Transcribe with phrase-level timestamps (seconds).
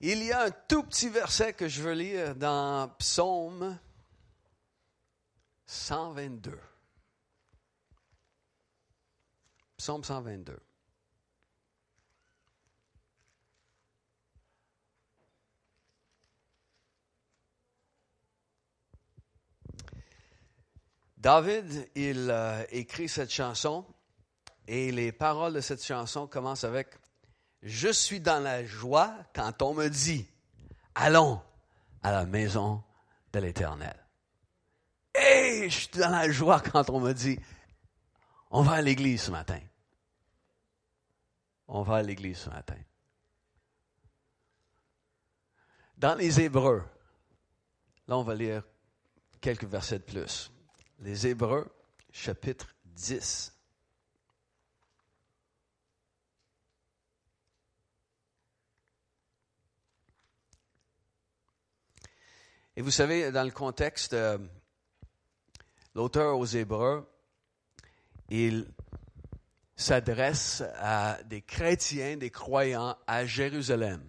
[0.00, 3.78] Il y a un tout petit verset que je veux lire dans Psaume
[5.64, 6.58] 122.
[9.78, 10.58] Psaume 122.
[21.16, 23.86] David, il euh, écrit cette chanson
[24.68, 26.90] et les paroles de cette chanson commencent avec
[27.62, 30.26] Je suis dans la joie quand on me dit
[30.94, 31.42] Allons
[32.02, 32.82] à la maison
[33.32, 33.96] de l'Éternel.
[35.14, 37.38] Et je suis dans la joie quand on me dit
[38.50, 39.60] On va à l'église ce matin.
[41.68, 42.78] On va à l'église ce matin.
[45.96, 46.84] Dans les Hébreux,
[48.06, 48.62] là on va lire
[49.40, 50.52] quelques versets de plus.
[50.98, 51.66] Les Hébreux,
[52.12, 53.55] chapitre 10.
[62.78, 64.36] Et vous savez, dans le contexte, euh,
[65.94, 67.10] l'auteur aux Hébreux,
[68.28, 68.70] il
[69.74, 74.06] s'adresse à des chrétiens, des croyants à Jérusalem.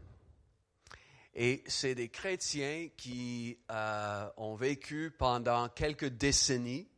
[1.33, 6.89] Et c'est des chrétiens qui euh, ont vécu pendant quelques décennies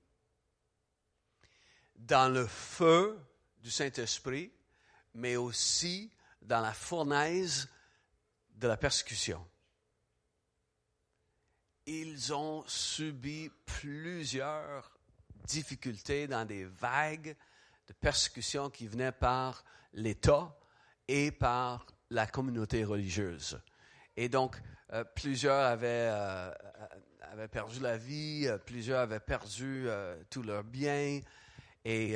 [1.98, 3.20] dans le feu
[3.62, 4.52] du Saint-Esprit,
[5.14, 7.70] mais aussi dans la fournaise
[8.56, 9.46] de la persécution
[11.90, 14.92] ils ont subi plusieurs
[15.46, 17.36] difficultés dans des vagues
[17.88, 20.56] de persécutions qui venaient par l'État
[21.08, 23.60] et par la communauté religieuse.
[24.16, 24.62] Et donc,
[24.94, 26.52] euh, plusieurs avaient, euh,
[27.22, 29.88] avaient, perdu la vie, euh, plusieurs avaient perdu
[30.30, 31.22] tous leurs biens.
[31.86, 32.16] Et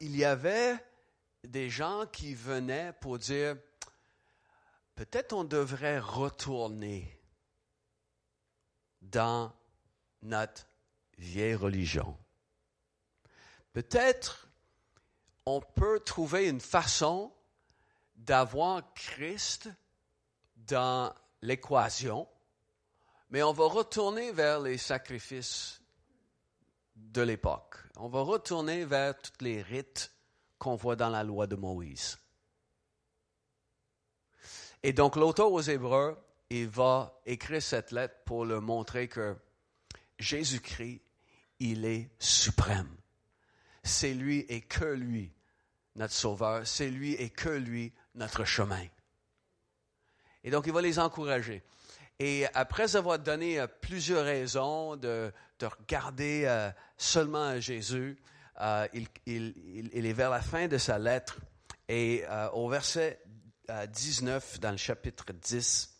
[0.00, 0.74] il y avait
[1.44, 3.54] des gens qui venaient pour dire,
[4.96, 7.21] peut-être on devrait retourner
[9.02, 9.52] dans
[10.22, 10.66] notre
[11.18, 12.16] vieille religion.
[13.72, 14.48] Peut-être
[15.46, 17.32] on peut trouver une façon
[18.14, 19.68] d'avoir Christ
[20.56, 22.28] dans l'équation,
[23.30, 25.80] mais on va retourner vers les sacrifices
[26.94, 27.76] de l'époque.
[27.96, 30.12] On va retourner vers tous les rites
[30.58, 32.18] qu'on voit dans la loi de Moïse.
[34.82, 36.16] Et donc l'auteur aux Hébreux
[36.60, 39.36] il va écrire cette lettre pour leur montrer que
[40.18, 41.00] Jésus-Christ,
[41.60, 42.94] il est suprême.
[43.82, 45.32] C'est lui et que lui
[45.94, 48.86] notre sauveur, c'est lui et que lui notre chemin.
[50.44, 51.62] Et donc, il va les encourager.
[52.18, 58.18] Et après avoir donné euh, plusieurs raisons de, regarder euh, seulement Jésus,
[58.60, 58.86] euh,
[59.26, 61.40] il, est vers la fin de sa lettre
[61.88, 63.20] et au verset
[63.68, 65.91] 19 dans le chapitre 10,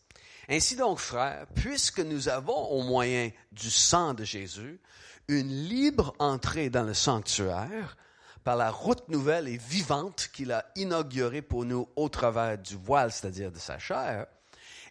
[0.49, 4.79] ainsi donc, frères, puisque nous avons au moyen du sang de Jésus
[5.27, 7.97] une libre entrée dans le sanctuaire
[8.43, 13.11] par la route nouvelle et vivante qu'il a inaugurée pour nous au travers du voile,
[13.11, 14.25] c'est-à-dire de sa chair,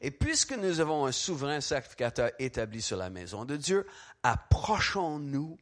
[0.01, 3.87] et puisque nous avons un souverain sacrificateur établi sur la maison de Dieu,
[4.23, 5.59] approchons-nous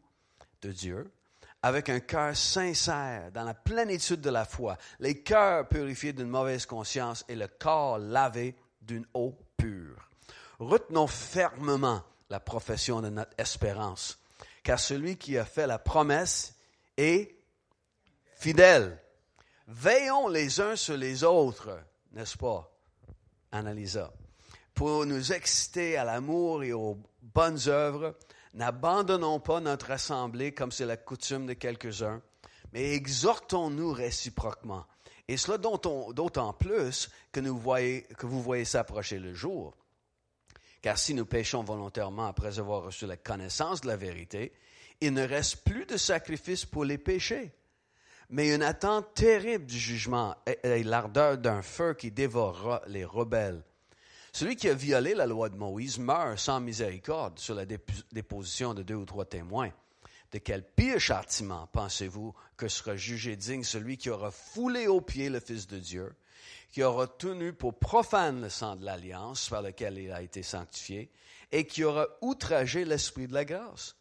[0.62, 1.10] de Dieu
[1.62, 6.64] avec un cœur sincère, dans la plénitude de la foi, les cœurs purifiés d'une mauvaise
[6.64, 9.36] conscience et le corps lavé d'une eau
[10.58, 14.18] Retenons fermement la profession de notre espérance,
[14.62, 16.54] car celui qui a fait la promesse
[16.96, 17.34] est
[18.36, 18.98] fidèle.
[19.66, 21.70] Veillons les uns sur les autres,
[22.12, 22.70] n'est-ce pas,
[23.52, 24.12] Annalisa,
[24.74, 28.16] pour nous exciter à l'amour et aux bonnes œuvres.
[28.52, 32.20] N'abandonnons pas notre assemblée comme c'est la coutume de quelques-uns,
[32.72, 34.86] mais exhortons-nous réciproquement
[35.30, 39.76] et cela d'autant plus que, nous voyez, vous voyez s'approcher le jour.
[40.82, 44.52] Car si nous péchons volontairement après avoir reçu la connaissance de la vérité,
[45.00, 47.52] il ne reste plus de sacrifice pour les péchés,
[48.28, 53.62] mais une attente terrible du jugement et l'ardeur d'un feu qui dévorera les rebelles.
[54.32, 58.82] Celui qui a violé la loi de Moïse meurt sans miséricorde sur la déposition de
[58.82, 59.70] deux ou trois témoins.
[60.32, 65.28] De quel pire châtiment pensez-vous que sera jugé digne celui qui aura foulé aux pieds
[65.28, 66.14] le Fils de Dieu,
[66.70, 71.10] qui aura tenu pour profane le sang de l'alliance par lequel il a été sanctifié,
[71.50, 73.96] et qui aura outragé l'Esprit de la grâce?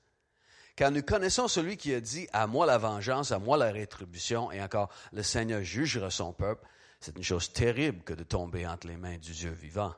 [0.76, 4.52] Car nous connaissons celui qui a dit, à moi la vengeance, à moi la rétribution,
[4.52, 6.66] et encore, le Seigneur jugera son peuple.
[7.02, 9.96] C'est une chose terrible que de tomber entre les mains du Dieu vivant.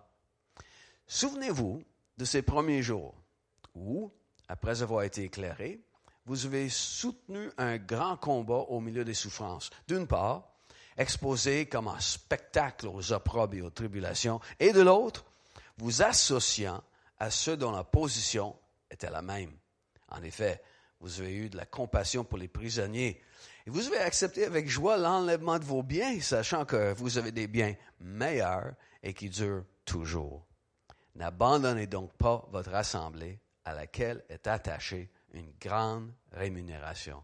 [1.08, 1.84] Souvenez-vous
[2.18, 3.16] de ces premiers jours
[3.76, 4.12] où,
[4.48, 5.82] après avoir été éclairé,
[6.26, 9.70] vous avez soutenu un grand combat au milieu des souffrances.
[9.88, 10.52] D'une part,
[10.98, 15.26] exposé comme un spectacle aux opprobes et aux tribulations, et de l'autre,
[15.78, 16.84] vous associant
[17.18, 18.56] à ceux dont la position
[18.90, 19.52] était la même.
[20.10, 20.62] En effet,
[21.00, 23.22] vous avez eu de la compassion pour les prisonniers.
[23.66, 27.48] Et vous avez accepté avec joie l'enlèvement de vos biens, sachant que vous avez des
[27.48, 30.46] biens meilleurs et qui durent toujours.
[31.16, 37.24] N'abandonnez donc pas votre assemblée à laquelle est attachée une grande rémunération.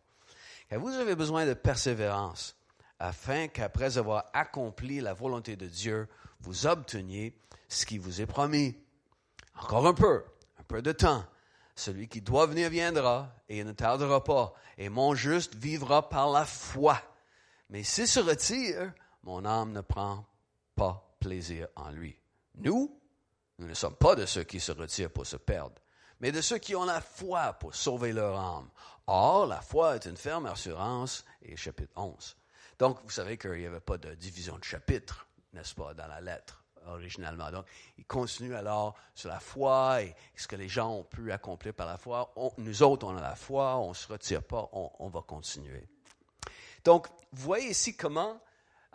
[0.70, 2.56] Car vous avez besoin de persévérance,
[3.00, 6.08] afin qu'après avoir accompli la volonté de Dieu,
[6.40, 7.38] vous obteniez
[7.68, 8.76] ce qui vous est promis.
[9.56, 10.24] Encore un peu,
[10.60, 11.26] un peu de temps.
[11.76, 16.32] Celui qui doit venir viendra, et il ne tardera pas, et mon juste vivra par
[16.32, 17.00] la foi.
[17.70, 18.94] Mais s'il se retire,
[19.24, 20.26] mon âme ne prend
[20.76, 22.20] pas plaisir en lui.
[22.56, 23.00] Nous,
[23.60, 25.76] nous ne sommes pas de ceux qui se retirent pour se perdre,
[26.20, 28.70] mais de ceux qui ont la foi pour sauver leur âme.
[29.08, 32.36] Or, la foi est une ferme assurance, et chapitre 11.
[32.80, 36.22] Donc, vous savez qu'il n'y avait pas de division de chapitre, n'est-ce pas, dans la
[36.22, 37.52] lettre originalement.
[37.52, 37.66] Donc,
[37.98, 41.88] il continue alors sur la foi et ce que les gens ont pu accomplir par
[41.88, 42.34] la foi.
[42.58, 45.88] nous autres, on a la foi, on ne se retire pas, on, va continuer.
[46.84, 48.40] Donc, vous voyez ici comment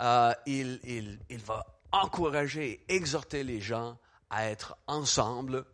[0.00, 0.80] euh, il,
[1.28, 3.98] il, va encourager, exhorter les gens
[4.30, 5.66] à être ensemble,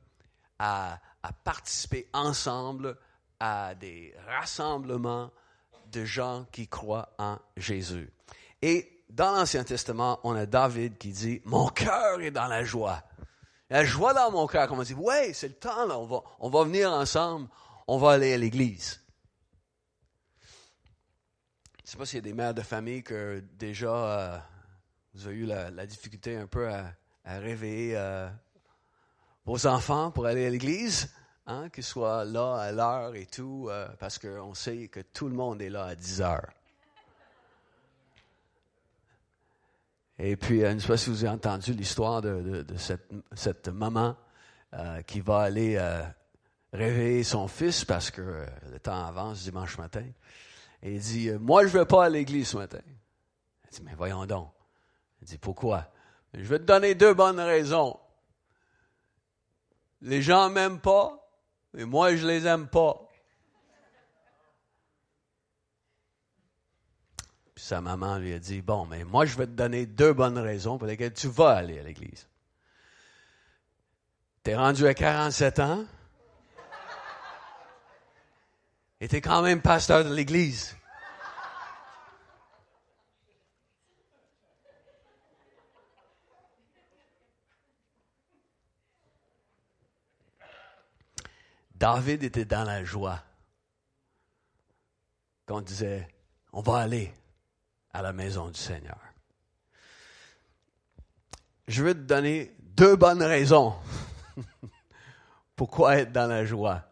[0.58, 2.96] à, à participer ensemble
[3.40, 5.30] à des rassemblements
[5.92, 8.10] de gens qui croient en Jésus.
[8.62, 13.02] Et dans l'Ancien Testament, on a David qui dit, mon cœur est dans la joie.
[13.70, 16.22] La joie dans mon cœur, comme on dit, ouais, c'est le temps, là, on va,
[16.40, 17.48] on va venir ensemble,
[17.86, 19.00] on va aller à l'église.
[21.78, 24.38] Je ne sais pas s'il y a des mères de famille que déjà euh,
[25.14, 26.92] vous avez eu la, difficulté un peu à,
[27.24, 28.28] réveiller euh,
[29.48, 31.08] vos enfants pour aller à l'église,
[31.46, 35.34] hein, qu'ils soient là à l'heure et tout, euh, parce qu'on sait que tout le
[35.34, 36.50] monde est là à 10 heures.
[40.18, 42.66] Et puis, euh, je ne sais pas si vous avez entendu l'histoire de,
[43.34, 44.16] cette, maman
[44.74, 45.80] euh, qui va aller
[46.74, 50.04] réveiller son fils parce que le temps avance dimanche matin.
[50.82, 52.80] Et il dit, moi, je ne vais pas à l'église ce matin.
[53.64, 54.50] Elle dit, mais voyons donc.
[55.22, 55.86] Elle dit, pourquoi?
[56.34, 57.98] Je vais te donner deux bonnes raisons.
[60.00, 61.28] Les gens m'aiment pas,
[61.76, 63.08] et moi, je les aime pas.
[67.54, 70.38] Puis sa maman lui a dit, bon, mais moi, je vais te donner deux bonnes
[70.38, 72.28] raisons pour lesquelles tu vas aller à l'église.
[74.44, 75.84] Tu es rendu à 47 ans
[79.00, 80.77] et tu es quand même pasteur de l'église.
[91.78, 93.22] David était dans la joie
[95.46, 96.08] quand on disait,
[96.52, 97.14] on va aller
[97.92, 98.98] à la maison du Seigneur.
[101.68, 103.76] Je vais te donner deux bonnes raisons
[105.56, 106.84] pourquoi être dans la joie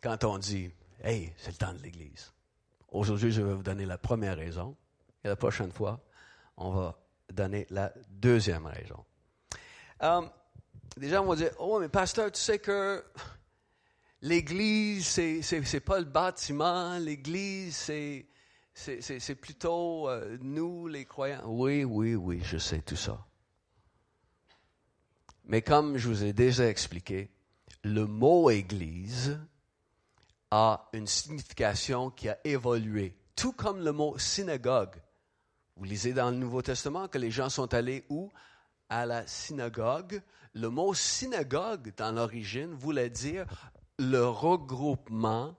[0.00, 0.72] quand on dit
[1.02, 2.32] Hey, c'est le temps de l'Église.
[2.88, 4.76] Aujourd'hui, je vais vous donner la première raison
[5.24, 6.00] et la prochaine fois,
[6.56, 6.98] on va
[7.32, 9.04] donner la deuxième raison.
[10.02, 10.22] Euh,
[10.96, 13.04] des gens vont dire Oh, mais pasteur, tu sais que
[14.22, 18.26] l'Église, c'est, pas le bâtiment, l'Église, c'est
[18.72, 21.42] c'est plutôt euh, nous, les croyants.
[21.44, 23.26] Oui, oui, oui, je sais tout ça.
[25.44, 27.30] Mais comme je vous ai déjà expliqué,
[27.82, 29.38] le mot Église
[30.50, 34.94] a une signification qui a évolué, tout comme le mot synagogue.
[35.76, 38.30] Vous lisez dans le Nouveau Testament que les gens sont allés où?
[38.88, 40.22] À la synagogue.
[40.54, 43.46] Le mot synagogue, dans l'origine, voulait dire
[43.98, 45.56] le regroupement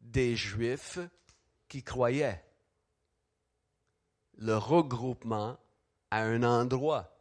[0.00, 0.98] des Juifs
[1.68, 2.44] qui croyaient.
[4.38, 5.58] Le regroupement
[6.10, 7.16] à un endroit.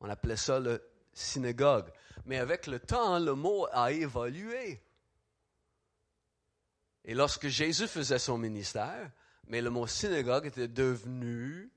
[0.00, 0.82] On appelait ça le
[1.12, 1.90] synagogue.
[2.26, 4.82] Mais avec le temps, le mot a évolué.
[7.04, 9.10] Et lorsque Jésus faisait son ministère,
[9.46, 11.70] mais le mot synagogue était devenu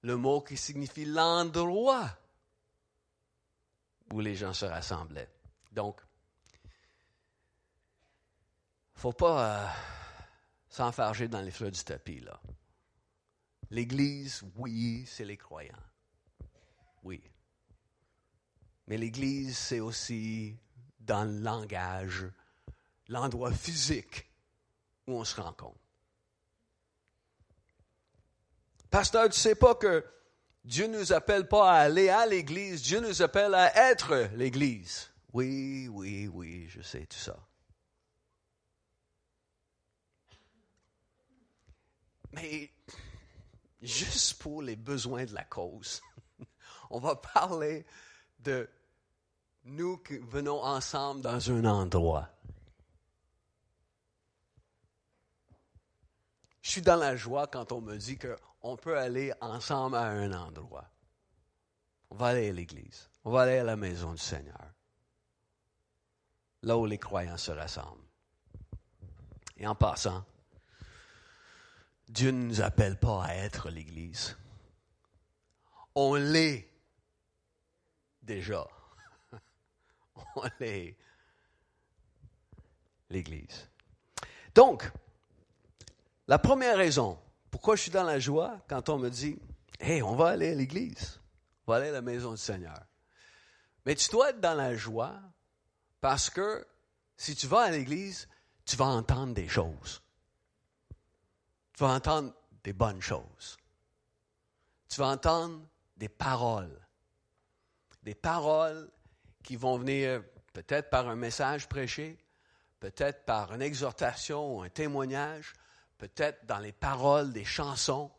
[0.00, 2.10] le mot qui signifie l'endroit
[4.12, 5.30] où les gens se rassemblaient.
[5.72, 6.00] Donc,
[8.94, 9.68] faut pas euh,
[10.68, 12.40] s'enfarger dans les fleurs du tapis, là.
[13.70, 15.74] L'Église, oui, c'est les croyants.
[17.02, 17.22] Oui.
[18.86, 20.56] Mais l'Église, c'est aussi
[21.00, 22.26] dans le langage,
[23.08, 24.30] l'endroit physique
[25.06, 25.78] où on se rencontre.
[28.90, 30.04] Pasteur, tu sais pas que
[30.64, 35.10] Dieu ne nous appelle pas à aller à l'Église, Dieu nous appelle à être l'Église.
[35.32, 37.36] Oui, oui, oui, je sais tout ça.
[42.32, 42.70] Mais
[43.82, 46.00] juste pour les besoins de la cause,
[46.90, 47.84] on va parler
[48.38, 48.68] de
[49.64, 52.30] nous qui venons ensemble dans un endroit.
[56.62, 58.16] Je suis dans la joie quand on me dit
[58.64, 60.88] qu'on peut aller ensemble à un endroit.
[62.08, 63.10] On va aller à l'église.
[63.22, 64.72] On va aller à la maison du Seigneur.
[66.62, 68.08] Là où les croyants se rassemblent.
[69.58, 70.24] Et en passant,
[72.08, 74.34] Dieu ne nous appelle pas à être l'Église.
[75.94, 76.66] On l'est
[78.22, 78.66] déjà.
[80.36, 80.96] On l'est
[83.10, 83.68] l'Église.
[84.54, 84.90] Donc,
[86.26, 87.18] la première raison
[87.54, 89.38] pourquoi je suis dans la joie quand on me dit,
[89.78, 91.20] Hey, on va aller à l'Église,
[91.64, 92.84] on va aller à la maison du Seigneur?
[93.86, 95.20] Mais tu dois être dans la joie
[96.00, 96.66] parce que
[97.16, 98.26] si tu vas à l'Église,
[98.64, 100.02] tu vas entendre des choses.
[101.74, 102.34] Tu vas entendre
[102.64, 103.56] des bonnes choses.
[104.88, 105.60] Tu vas entendre
[105.96, 106.80] des paroles.
[108.02, 108.90] Des paroles
[109.44, 112.18] qui vont venir peut-être par un message prêché,
[112.80, 115.54] peut-être par une exhortation ou un témoignage,
[116.08, 118.10] peut-être dans les paroles des chansons.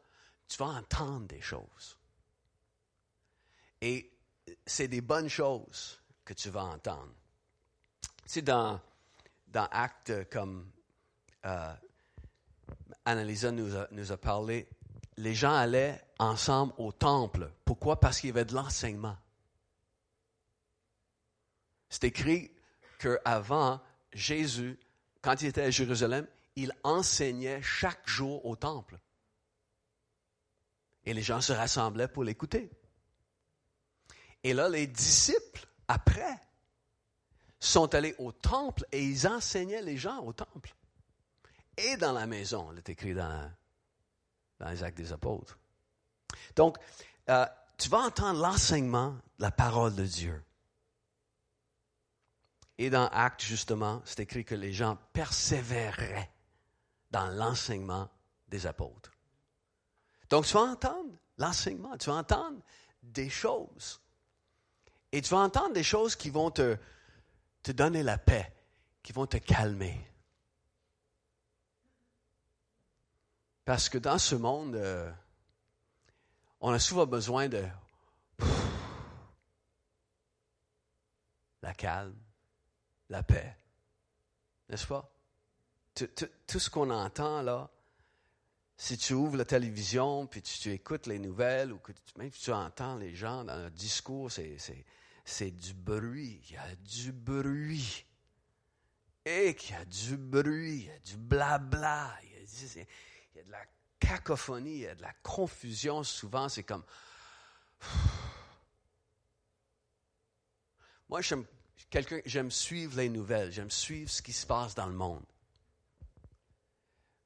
[0.47, 1.97] Tu vas entendre des choses.
[3.81, 4.11] Et
[4.65, 7.13] c'est des bonnes choses que tu vas entendre.
[8.27, 8.79] Tu dans,
[9.47, 10.71] dans Actes comme
[11.45, 11.73] euh,
[13.05, 14.67] Annalisa nous nous a parlé,
[15.17, 17.51] les gens allaient ensemble au temple.
[17.63, 17.99] Pourquoi?
[17.99, 19.17] Parce qu'il y avait de l'enseignement.
[21.89, 22.51] C'est écrit
[22.97, 23.79] qu'avant,
[24.11, 24.79] Jésus,
[25.21, 28.97] quand il était à Jérusalem, il enseignait chaque jour au temple.
[31.03, 32.69] Et les gens se rassemblaient pour l'écouter.
[34.43, 36.39] Et là, les disciples, après,
[37.59, 40.75] sont allés au temple et ils enseignaient les gens au temple
[41.77, 42.71] et dans la maison.
[42.71, 43.51] Il est écrit dans,
[44.69, 45.57] les actes des apôtres.
[46.55, 46.77] Donc,
[47.29, 47.45] euh,
[47.77, 50.43] tu vas entendre l'enseignement de la parole de Dieu.
[52.77, 56.29] Et dans Actes, justement, c'est écrit que les gens persévéraient
[57.15, 58.09] dans l'enseignement
[58.49, 59.09] des apôtres.
[60.29, 62.59] Donc, tu vas entendre l'enseignement, tu vas entendre
[63.01, 64.01] des choses.
[65.13, 66.77] Et tu vas entendre des choses qui vont te,
[67.63, 68.53] te donner la paix,
[69.01, 69.97] qui vont te calmer.
[73.63, 75.09] Parce que dans ce monde, euh,
[76.59, 77.65] on a souvent besoin de
[81.61, 82.19] la calme,
[83.07, 83.57] la paix.
[84.67, 85.14] N'est-ce pas?
[85.95, 87.69] Tout, ce qu'on entend là,
[88.75, 92.51] si tu ouvres la télévision, puis tu, écoutes les nouvelles, ou que même si tu
[92.51, 96.41] entends les gens dans le discours, c'est du bruit.
[96.49, 98.05] Il y a du bruit.
[99.23, 102.13] Et qu'il y a du bruit, il y a du blabla.
[102.23, 103.65] Il y a, il y a de la
[103.99, 106.03] cacophonie, il y a de la confusion.
[106.03, 106.83] Souvent, c'est comme.
[111.07, 115.23] Moi, j'aime suivre les nouvelles, j'aime suivre ce qui se passe dans le monde.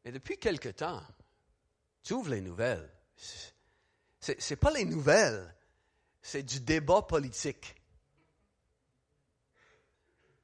[0.04, 1.02] Mais depuis quelque temps,
[2.04, 2.90] tu ouvres les nouvelles.
[3.16, 5.54] Ce n'est pas les nouvelles,
[6.22, 7.76] c'est du débat politique.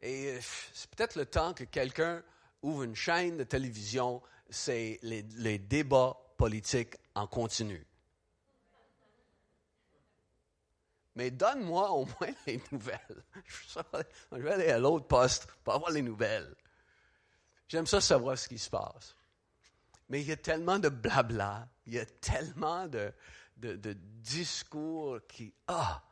[0.02, 0.40] Et euh,
[0.74, 2.24] c'est peut-être le temps que quelqu'un
[2.62, 7.86] ouvre une chaîne de télévision c'est les, débats politiques en continu.
[11.16, 13.24] Mais donne-moi au moins les nouvelles.
[14.32, 16.54] Je vais aller à l'autre poste pour avoir les nouvelles.
[17.68, 19.16] J'aime ça savoir ce qui se passe.
[20.10, 23.14] Mais il y a tellement de blabla, il y a tellement de,
[23.58, 25.54] discours qui...
[25.68, 26.04] Ah,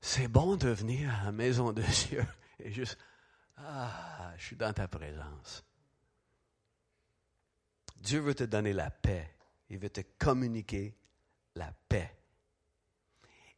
[0.00, 2.24] c'est bon de venir à la maison de Dieu
[2.58, 2.98] et juste...
[3.56, 5.64] Ah, je suis dans ta présence.
[7.96, 9.30] Dieu veut te donner la paix.
[9.70, 10.96] Il veut te communiquer
[11.54, 12.14] la paix.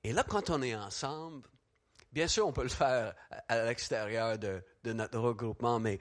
[0.03, 1.49] Et là, quand on est ensemble,
[2.13, 3.15] bien sûr, on peut le faire
[3.49, 5.99] à l'extérieur de, notre regroupement, mais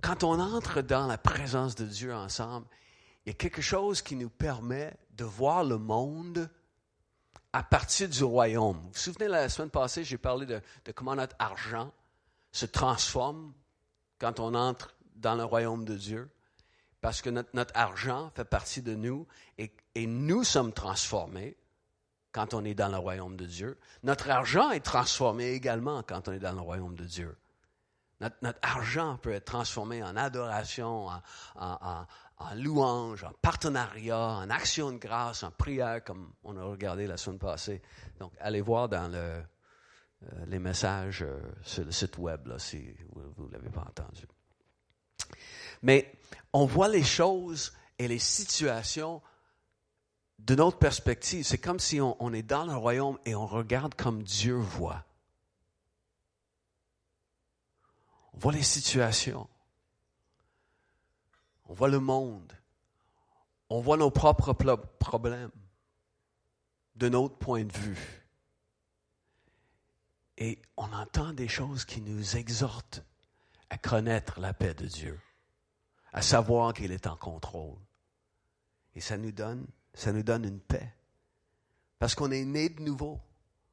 [0.00, 2.66] quand on entre dans la présence de Dieu ensemble,
[3.24, 6.48] il y a quelque chose qui nous permet de voir le monde
[7.52, 8.76] à partir du royaume.
[8.76, 10.60] Vous vous souvenez, la semaine passée, j'ai parlé de,
[10.94, 11.92] comment notre argent
[12.52, 13.52] se transforme
[14.18, 16.30] quand on entre dans le royaume de Dieu
[17.00, 19.26] parce que notre, argent fait partie de nous
[19.58, 19.70] et,
[20.06, 21.56] nous sommes transformés
[22.32, 23.78] quand on est dans le royaume de Dieu.
[24.02, 27.36] Notre argent est transformé également quand on est dans le royaume de Dieu.
[28.20, 31.08] Notre, argent peut être transformé en adoration,
[31.56, 32.06] en,
[32.54, 37.38] louange, en partenariat, en action de grâce, en prière, comme on a regardé la semaine
[37.38, 37.82] passée.
[38.18, 39.42] Donc, allez voir dans euh,
[40.46, 44.26] les messages euh, sur le site web, là, si vous ne l'avez pas entendu.
[45.82, 46.10] Mais
[46.52, 49.20] on voit les choses et les situations
[50.38, 53.94] de notre perspective, c'est comme si on, on est dans le royaume et on regarde
[53.94, 55.05] comme Dieu voit.
[58.36, 59.48] On voit les situations.
[61.64, 62.52] On voit le monde.
[63.70, 65.50] On voit nos propres problèmes
[66.94, 68.22] de notre point de vue.
[70.38, 73.02] Et on entend des choses qui nous exhortent
[73.70, 75.18] à connaître la paix de Dieu,
[76.12, 77.78] à savoir qu'il est en contrôle.
[78.94, 80.92] Et ça nous donne, ça nous donne une paix.
[81.98, 83.18] Parce qu'on est né de nouveau.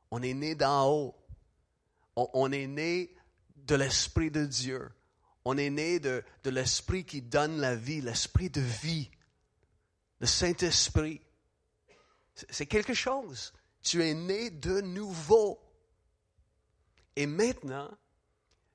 [0.10, 1.16] On est né d'en haut.
[2.16, 3.14] On, on, est né
[3.64, 4.92] de l'Esprit de Dieu.
[5.46, 9.10] On est né de, l'Esprit qui donne la vie, l'Esprit de vie,
[10.20, 11.22] le Saint-Esprit.
[12.50, 13.54] C'est quelque chose.
[13.82, 15.60] Tu es né de nouveau.
[17.16, 17.92] Et maintenant,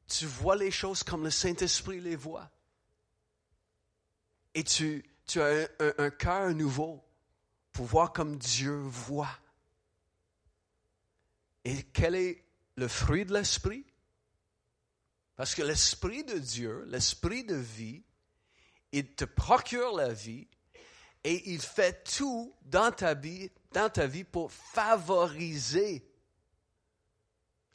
[0.07, 2.50] tu vois les choses comme le Saint-Esprit les voit.
[4.54, 7.02] Et tu, tu as un, un cœur nouveau
[7.73, 9.38] pour voir comme Dieu voit.
[11.64, 12.45] Et quel est
[12.76, 13.85] le fruit de l'Esprit?
[15.38, 18.02] Parce que l'Esprit de Dieu, l'Esprit de vie,
[18.90, 20.49] il te procure la vie
[21.23, 26.04] et il fait tout dans ta vie, dans ta vie pour favoriser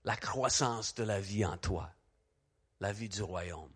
[0.03, 1.89] la croissance de la vie en toi,
[2.81, 3.71] la vie du royaume.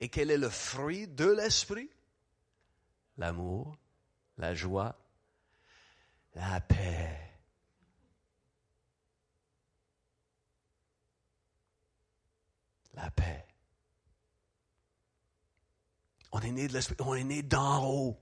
[0.00, 1.90] Et quel est le fruit de l'Esprit?
[3.18, 3.76] L'amour,
[4.38, 4.98] la joie,
[6.34, 7.29] la paix,
[13.02, 13.46] la paix.
[16.32, 18.16] On est né de l'esprit, on est né d'en haut.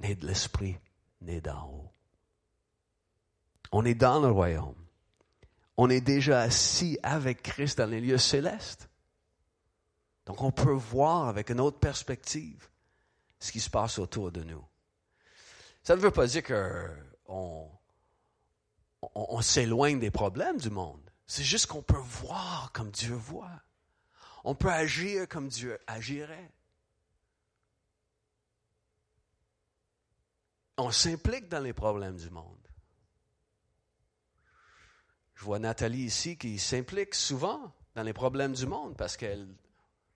[0.00, 0.78] Né de l'esprit,
[1.20, 1.92] né d'en haut.
[3.72, 4.86] On est dans le royaume.
[5.76, 8.88] On est déjà assis avec Christ dans les lieux célestes.
[10.26, 12.68] Donc on peut voir avec une autre perspective
[13.38, 14.64] ce qui se passe autour de nous.
[15.82, 16.90] Ça ne veut pas dire qu'on
[17.28, 17.70] on,
[19.14, 21.07] on s'éloigne des problèmes du monde.
[21.28, 23.60] C'est juste qu'on peut voir comme Dieu voit.
[24.44, 26.50] On peut agir comme Dieu agirait.
[30.78, 32.56] On s'implique dans les problèmes du monde.
[35.34, 39.46] Je vois Nathalie ici qui s'implique souvent dans les problèmes du monde parce qu'elle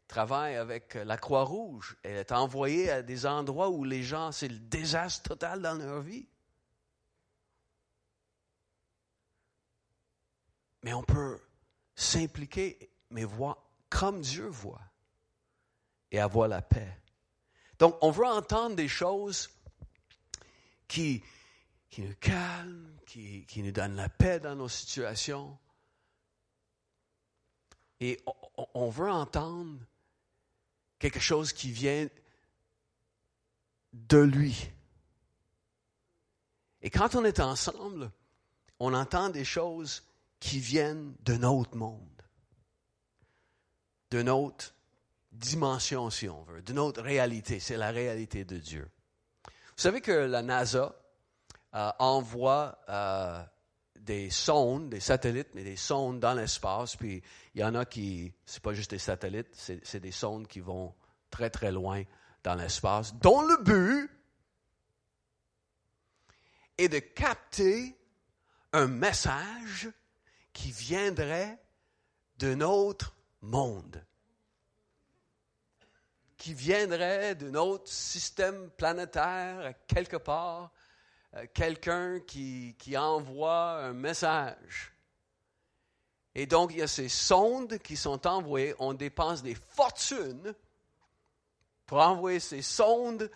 [0.08, 1.98] travaille avec la Croix-Rouge.
[2.04, 6.00] Elle est envoyée à des endroits où les gens, c'est le désastre total dans leur
[6.00, 6.26] vie.
[10.82, 11.40] Mais on peut
[11.94, 14.80] s'impliquer, mais voir comme Dieu voit
[16.10, 16.98] et avoir la paix.
[17.78, 19.50] Donc, on veut entendre des choses
[20.88, 21.22] qui,
[21.90, 25.58] qui nous calment, qui, qui nous donnent la paix dans nos situations.
[28.00, 29.78] Et on, on veut entendre
[30.98, 32.08] quelque chose qui vient
[33.92, 34.70] de lui.
[36.80, 38.10] Et quand on est ensemble,
[38.78, 40.02] on entend des choses
[40.42, 42.22] qui viennent de notre monde,
[44.10, 44.74] de notre
[45.30, 47.60] dimension, si on veut, de notre réalité.
[47.60, 48.90] C'est la réalité de Dieu.
[49.46, 50.96] Vous savez que la NASA
[51.74, 53.40] euh, envoie euh,
[54.00, 57.22] des sondes, des satellites, mais des sondes dans l'espace, puis
[57.54, 60.92] il y en a qui, c'est pas juste des satellites, c'est des sondes qui vont
[61.30, 62.02] très très loin
[62.42, 64.10] dans l'espace, dont le but
[66.78, 67.96] est de capter
[68.72, 69.88] un message
[70.52, 71.58] qui viendrait
[72.38, 74.04] de notre monde,
[76.36, 80.72] qui viendrait de notre système planétaire quelque part,
[81.34, 84.92] euh, quelqu'un qui, qui envoie un message.
[86.34, 90.54] Et donc, il y a ces sondes qui sont envoyées, on dépense des fortunes
[91.86, 93.30] pour envoyer ces sondes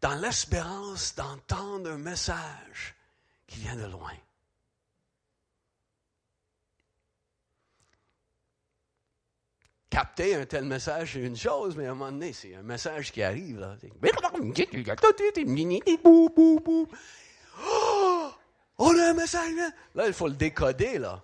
[0.00, 2.94] dans l'espérance d'entendre un message
[3.46, 4.14] qui vient de loin.
[9.90, 13.12] Capter un tel message, c'est une chose, mais à un moment donné, c'est un message
[13.12, 13.58] qui arrive.
[13.58, 13.76] Là.
[17.62, 18.30] Oh,
[18.78, 19.52] on a un message.
[19.94, 20.98] Là, il faut le décoder.
[20.98, 21.20] Là.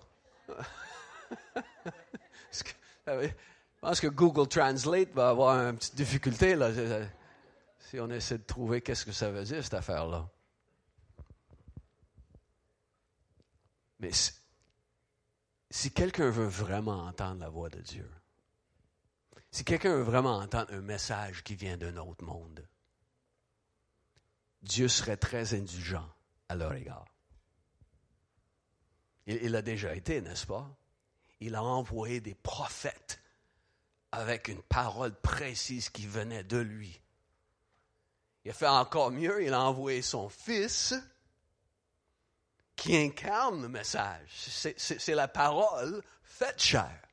[3.07, 3.29] Je
[3.79, 6.71] pense que Google Translate va avoir une petite difficulté là,
[7.79, 10.27] si on essaie de trouver qu'est-ce que ça veut dire, cette affaire-là.
[13.99, 14.11] Mais
[15.69, 18.09] si quelqu'un veut vraiment entendre la voix de Dieu,
[19.57, 22.63] si quelqu'un veut vraiment entendre un message qui vient d'un autre monde,
[24.61, 26.07] Dieu serait très indulgent
[26.47, 27.07] à leur égard.
[29.25, 30.69] Il, il a déjà été, n'est-ce pas?
[31.39, 33.19] Il a envoyé des prophètes
[34.11, 37.01] avec une parole précise qui venait de lui.
[38.45, 40.93] Il a fait encore mieux, il a envoyé son fils
[42.75, 44.29] qui incarne le message.
[44.29, 47.06] C'est la parole faite chair.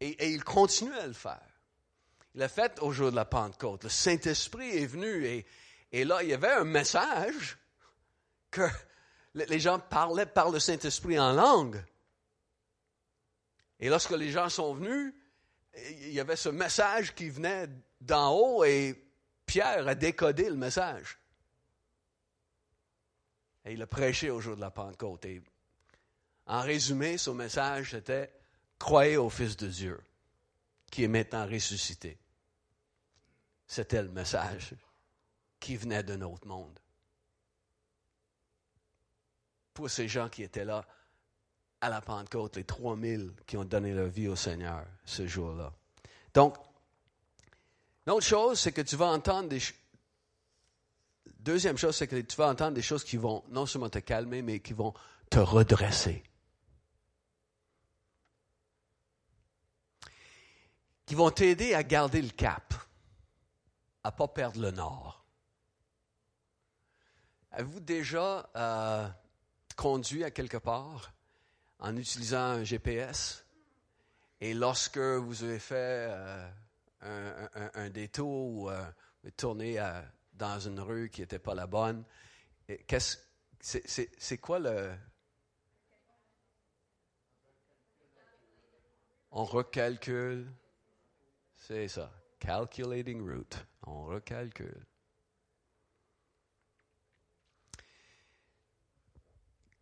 [0.00, 1.40] Et, il continue à le faire.
[2.34, 3.84] Il l'a fait au jour de la Pentecôte.
[3.84, 5.46] Le Saint-Esprit est venu et,
[5.92, 7.58] et là, il y avait un message
[8.50, 8.68] que
[9.34, 11.82] les gens parlaient par le Saint-Esprit en langue.
[13.80, 15.14] Et lorsque les gens sont venus,
[15.76, 17.68] il y avait ce message qui venait
[18.00, 19.04] d'en haut et
[19.46, 21.18] Pierre a décodé le message.
[23.64, 25.24] Et il a prêché au jour de la Pentecôte.
[25.26, 25.42] Et
[26.46, 28.32] en résumé, son message c'était
[28.78, 30.00] Croyez au Fils de Dieu,
[30.90, 32.18] qui est maintenant ressuscité.
[33.66, 34.74] C'était le message
[35.60, 36.78] qui venait de notre monde.
[39.74, 40.86] Pour ces gens qui étaient là
[41.80, 45.72] à la Pentecôte, les 3000 qui ont donné leur vie au Seigneur ce jour-là.
[46.34, 46.56] Donc,
[48.06, 49.60] l'autre chose, c'est que tu vas entendre des
[51.40, 54.42] Deuxième chose, c'est que tu vas entendre des choses qui vont non seulement te calmer,
[54.42, 54.92] mais qui vont
[55.30, 56.22] te redresser.
[61.08, 62.74] Qui vont t'aider à garder le cap,
[64.04, 65.24] à ne pas perdre le nord.
[67.50, 69.08] Avez-vous déjà euh,
[69.74, 71.10] conduit à quelque part
[71.78, 73.42] en utilisant un GPS
[74.42, 76.50] et lorsque vous avez fait euh,
[77.00, 78.84] un, détour ou euh,
[79.34, 79.78] tourné
[80.34, 82.04] dans une rue qui n'était pas la bonne,
[83.58, 84.94] c'est quoi le...
[89.30, 90.52] On recalcule?
[91.68, 92.10] C'est ça.
[92.38, 93.66] Calculating route.
[93.82, 94.86] On recalcule.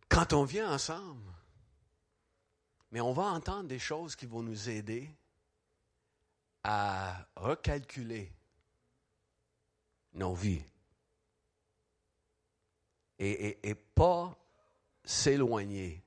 [0.09, 1.31] Quand on vient ensemble,
[2.91, 5.09] mais on va entendre des choses qui vont nous aider
[6.65, 8.33] à recalculer
[10.11, 10.65] nos vies
[13.17, 14.37] et, pas
[15.05, 16.03] s'éloigner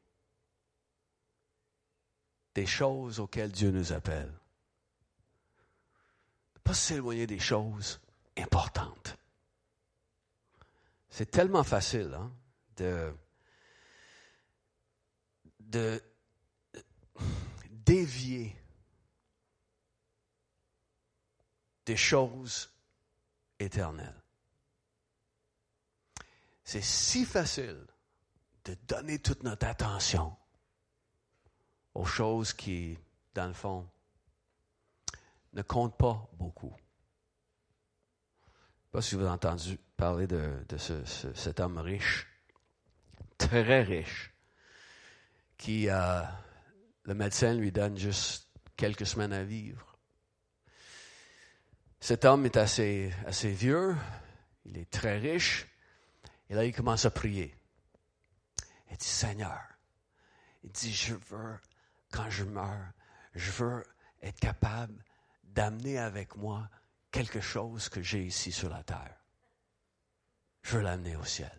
[2.54, 4.39] des choses auxquelles Dieu nous appelle.
[6.70, 8.00] Pas s'éloigner des choses
[8.38, 9.18] importantes.
[11.08, 12.30] C'est tellement facile hein,
[12.76, 13.12] de
[15.58, 16.00] de
[17.70, 18.56] dévier
[21.86, 22.72] des choses
[23.58, 24.22] éternelles.
[26.62, 27.84] C'est si facile
[28.64, 30.36] de donner toute notre attention
[31.94, 32.96] aux choses qui,
[33.34, 33.90] dans le fond,
[35.52, 36.74] ne comptent pas beaucoup.
[38.38, 40.64] Je ne sais pas si vous avez entendu parler de,
[41.34, 42.26] cet homme riche,
[43.38, 44.32] très riche,
[45.56, 46.22] qui, euh,
[47.04, 49.98] le médecin lui donne juste quelques semaines à vivre.
[52.00, 53.94] Cet homme est assez, assez vieux,
[54.64, 55.66] il est très riche,
[56.48, 57.54] et là il commence à prier.
[58.90, 59.60] Il dit, Seigneur,
[60.64, 61.58] il dit, je veux,
[62.10, 62.92] quand je meurs,
[63.34, 63.84] je veux
[64.22, 65.04] être capable
[65.54, 66.68] d'amener avec moi
[67.10, 69.16] quelque chose que j'ai ici sur la terre.
[70.62, 71.52] Je veux l'amener au ciel.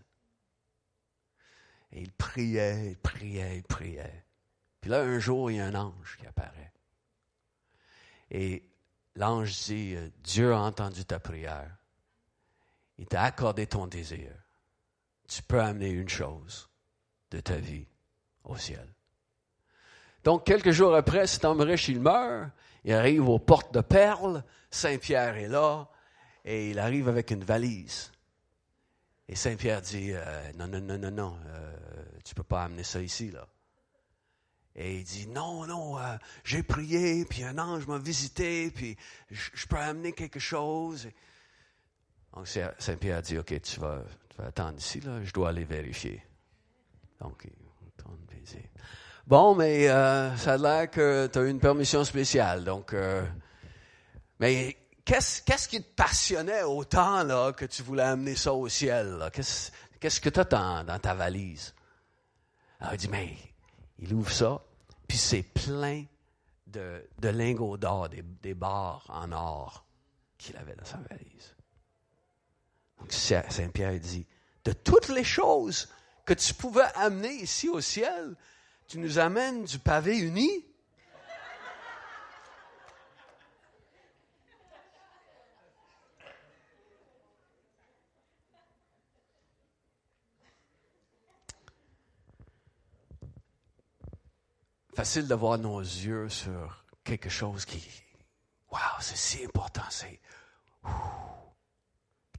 [1.91, 4.25] Et il priait, il priait, il priait.
[4.80, 6.71] Puis là, un jour, il y a un ange qui apparaît.
[8.30, 8.63] Et
[9.15, 11.75] l'ange dit, euh, Dieu a entendu ta prière.
[12.97, 14.32] Il t'a accordé ton désir.
[15.27, 16.69] Tu peux amener une chose
[17.32, 17.88] de ta vie
[18.43, 18.88] au ciel.
[20.23, 22.51] Donc, quelques jours après, cet homme riche, il meurt.
[22.84, 24.44] Il arrive aux portes de perles.
[24.70, 25.89] Saint-Pierre est là.
[26.46, 28.12] Et il arrive avec une valise.
[29.32, 31.74] Et Saint-Pierre dit, euh, non, non, non, non, non, euh,
[32.26, 33.48] tu ne peux pas amener ça ici, là.
[34.76, 38.98] Et il dit, non, non, euh, j'ai prié, puis un ange m'a visité, puis
[39.30, 41.10] je, peux amener quelque chose.
[42.34, 44.04] Donc Saint-Pierre dit, OK, tu vas,
[44.39, 46.22] attendre ici, là, je dois aller vérifier.
[47.22, 48.20] Donc, il retourne
[49.32, 52.65] Bon, mais ça a l'air que tu as une permission spéciale.
[52.65, 52.94] Donc,
[54.41, 59.30] mais qu'est-ce, qui te passionnait autant là, que tu voulais amener ça au ciel?
[59.32, 61.74] Qu'est-ce, que tu as dans, ta valise?
[62.82, 63.38] Alors, il dit, mais
[64.00, 64.62] il ouvre ça,
[65.08, 66.04] puis c'est plein
[66.67, 69.86] de, lingots d'or, des, barres en or
[70.38, 71.56] qu'il avait dans sa valise.
[73.00, 74.28] Donc Saint-Pierre dit,
[74.65, 75.88] de toutes les choses
[76.26, 78.36] que tu pouvais amener ici au ciel,
[78.91, 80.65] tu nous amènes du pavé uni?
[94.93, 97.82] facile d'avoir nos yeux sur quelque chose qui,
[98.71, 100.19] wow, c'est si important, c'est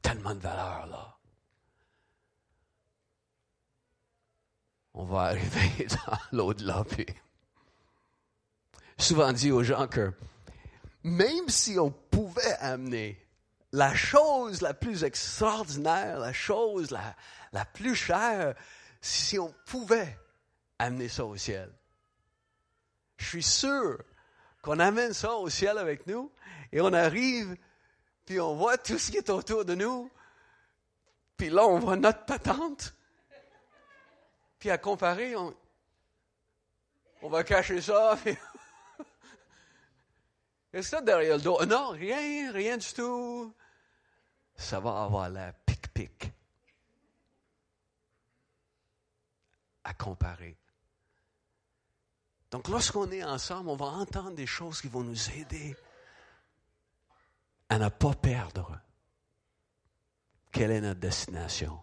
[0.03, 1.22] tellement de valeur là.
[4.95, 6.85] On va arriver dans l'au-delà.
[6.89, 7.07] Puis...
[8.99, 10.13] Souvent dit aux gens que
[11.05, 13.19] même si on pouvait amener
[13.73, 17.17] la chose la plus extraordinaire, la chose la,
[17.53, 18.55] la plus chère,
[19.01, 20.17] si on pouvait
[20.79, 21.73] amener ça au ciel.
[23.17, 23.99] Je suis sûr
[24.63, 26.31] qu'on amène ça au ciel avec nous
[26.71, 27.57] et on arrive,
[28.25, 30.11] puis on voit tout ce qui est autour de nous,
[31.37, 32.95] puis là on voit notre patente,
[34.63, 38.37] puis à comparer, on, va cacher ça, puis
[40.71, 41.65] Qu'est-ce que ça derrière le dos?
[41.67, 43.53] Non, rien, rien du tout.
[44.55, 46.33] Ça va avoir l'air pic-pic.
[49.83, 50.57] À comparer.
[52.53, 55.77] Donc, lorsqu'on est ensemble, on va entendre des choses qui vont nous aider
[57.69, 58.81] à ne pas perdre
[60.53, 61.83] quelle est notre destination?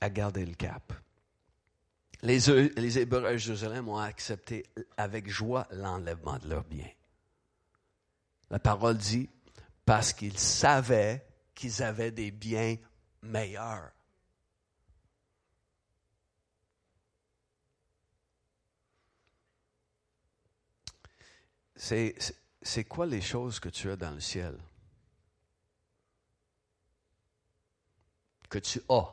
[0.00, 0.92] À garder le cap.
[2.22, 2.38] Les,
[2.76, 6.90] les Hébreux à Jérusalem ont accepté avec joie l'enlèvement de leurs biens.
[8.50, 9.28] La parole dit,
[9.84, 12.76] parce qu'ils savaient qu'ils avaient des biens
[13.22, 13.92] meilleurs.
[21.76, 24.58] C'est quoi les choses que tu as dans le ciel?
[28.48, 29.12] Que tu as,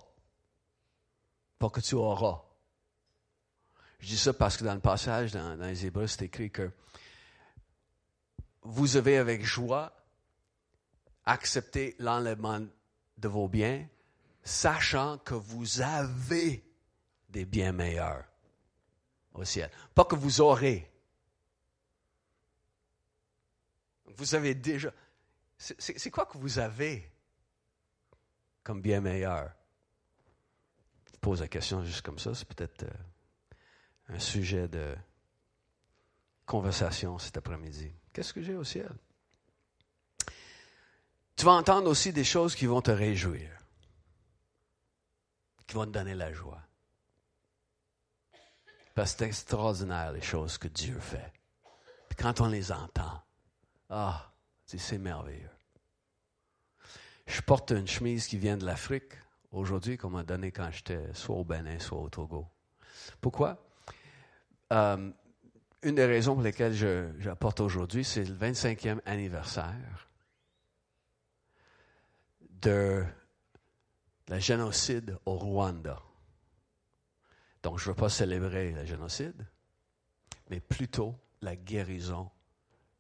[1.60, 2.44] pas que tu auras.
[4.00, 6.72] Je dis ça parce que dans le passage, dans, les Hébreux, c'est écrit que
[8.62, 9.94] vous avez avec joie
[11.26, 12.66] accepté l'enlèvement
[13.18, 13.88] de vos biens,
[14.44, 16.64] sachant que vous avez
[17.30, 18.26] des biens meilleurs
[19.34, 19.72] au ciel.
[19.94, 20.92] Pas que vous aurez.
[24.06, 24.92] Vous avez déjà.
[25.58, 27.12] C'est quoi que vous avez
[28.64, 29.57] comme bien meilleur?
[31.22, 32.84] Pose la question juste comme ça, c'est peut-être.
[32.84, 32.94] Euh,
[34.10, 34.96] un sujet de
[36.46, 37.92] conversation cet après-midi.
[38.14, 38.92] Qu'est-ce que j'ai au ciel?
[41.36, 43.50] Tu vas entendre aussi des choses qui vont te réjouir,
[45.68, 46.62] qui vont te donner la joie.
[48.96, 51.32] Parce que c'est extraordinaire les choses que Dieu fait.
[52.18, 53.22] Quand on les entend,
[53.90, 54.34] ah,
[54.66, 55.52] c'est merveilleux.
[57.28, 59.14] Je porte une chemise qui vient de l'Afrique
[59.52, 62.48] aujourd'hui qu'on m'a donnée quand j'étais soit au Bénin, soit au Togo.
[63.22, 63.64] Pourquoi?
[64.74, 65.12] Euh,
[65.84, 66.74] une des raisons pour lesquelles
[67.20, 70.10] j'apporte aujourd'hui, c'est le 25e anniversaire
[72.62, 73.04] de
[74.28, 76.02] la génocide au Rwanda.
[77.64, 79.46] Donc, je ne veux pas célébrer le génocide,
[80.50, 82.30] mais plutôt la guérison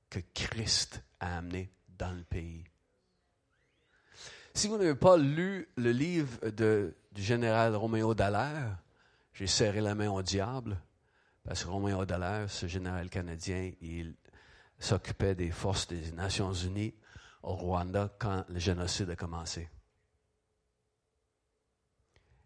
[0.09, 2.63] que Christ a amenée dans le pays.
[4.57, 8.79] Si vous n'avez pas lu le livre de, du général Roméo Dallaire,
[9.31, 10.81] j'ai serré la main au diable,
[11.43, 14.15] parce que Romain Dallaire, ce général canadien, il
[14.79, 16.95] s'occupait des forces des Nations Unies
[17.43, 19.69] au Rwanda quand le génocide a commencé.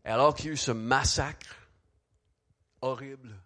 [0.04, 1.70] Et alors qu'il y a eu ce massacre
[2.82, 3.42] horrible,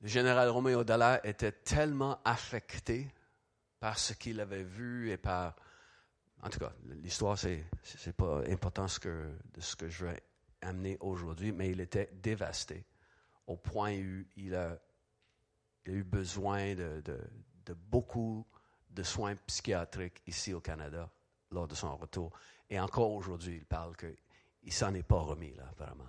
[0.00, 3.12] le général Romain Dallaire était tellement affecté
[3.82, 5.56] par ce qu'il avait vu et par...
[6.40, 10.22] En tout cas, l'histoire, c'est, c'est pas important ce que, de ce que je vais
[10.60, 12.86] amené aujourd'hui, mais il était dévasté
[13.48, 14.78] au point où il a,
[15.86, 17.02] eu besoin de,
[17.74, 18.46] beaucoup
[18.88, 21.10] de soins psychiatriques ici au Canada
[21.50, 22.30] lors de son retour.
[22.70, 24.16] Et encore aujourd'hui, il parle qu'il
[24.64, 26.06] ne s'en est pas remis, là, vraiment.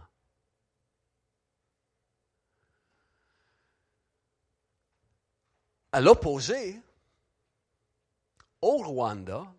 [5.91, 6.79] À l'opposé,
[8.63, 9.54] au Rwanda,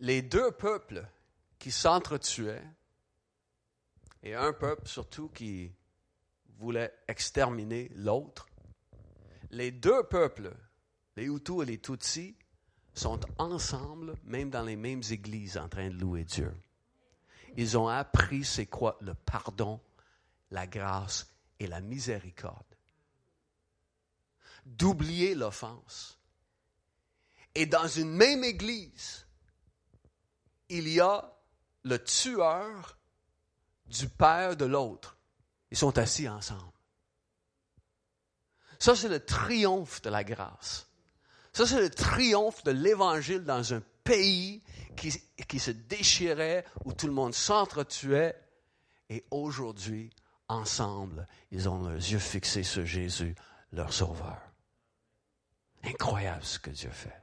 [0.00, 1.06] les deux peuples
[1.60, 2.66] qui s'entretuaient
[4.24, 5.72] et un peuple surtout qui
[6.58, 8.48] voulait exterminer l'autre.
[9.50, 10.52] Les deux peuples,
[11.16, 12.36] les Hutus et les Tutsis,
[12.92, 16.52] sont ensemble, même dans les mêmes églises, en train de louer Dieu.
[17.56, 19.80] Ils ont appris c'est quoi le pardon,
[20.50, 22.74] la grâce et la miséricorde.
[24.66, 26.18] D'oublier l'offense.
[27.54, 29.26] Et dans une même église,
[30.68, 31.32] il y a
[31.82, 32.96] le tueur
[33.86, 35.16] du père de l'autre.
[35.70, 36.72] Ils sont assis ensemble.
[38.78, 40.88] Ça, c'est le triomphe de la grâce.
[41.52, 44.62] Ça, c'est le triomphe de l'Évangile dans un pays
[44.96, 48.40] qui, se déchirait, où tout le monde s'entretuait.
[49.08, 50.10] Et aujourd'hui,
[50.48, 53.34] ensemble, ils ont leurs yeux fixés sur Jésus,
[53.72, 54.38] leur sauveur.
[56.42, 57.22] Ce que Dieu fait.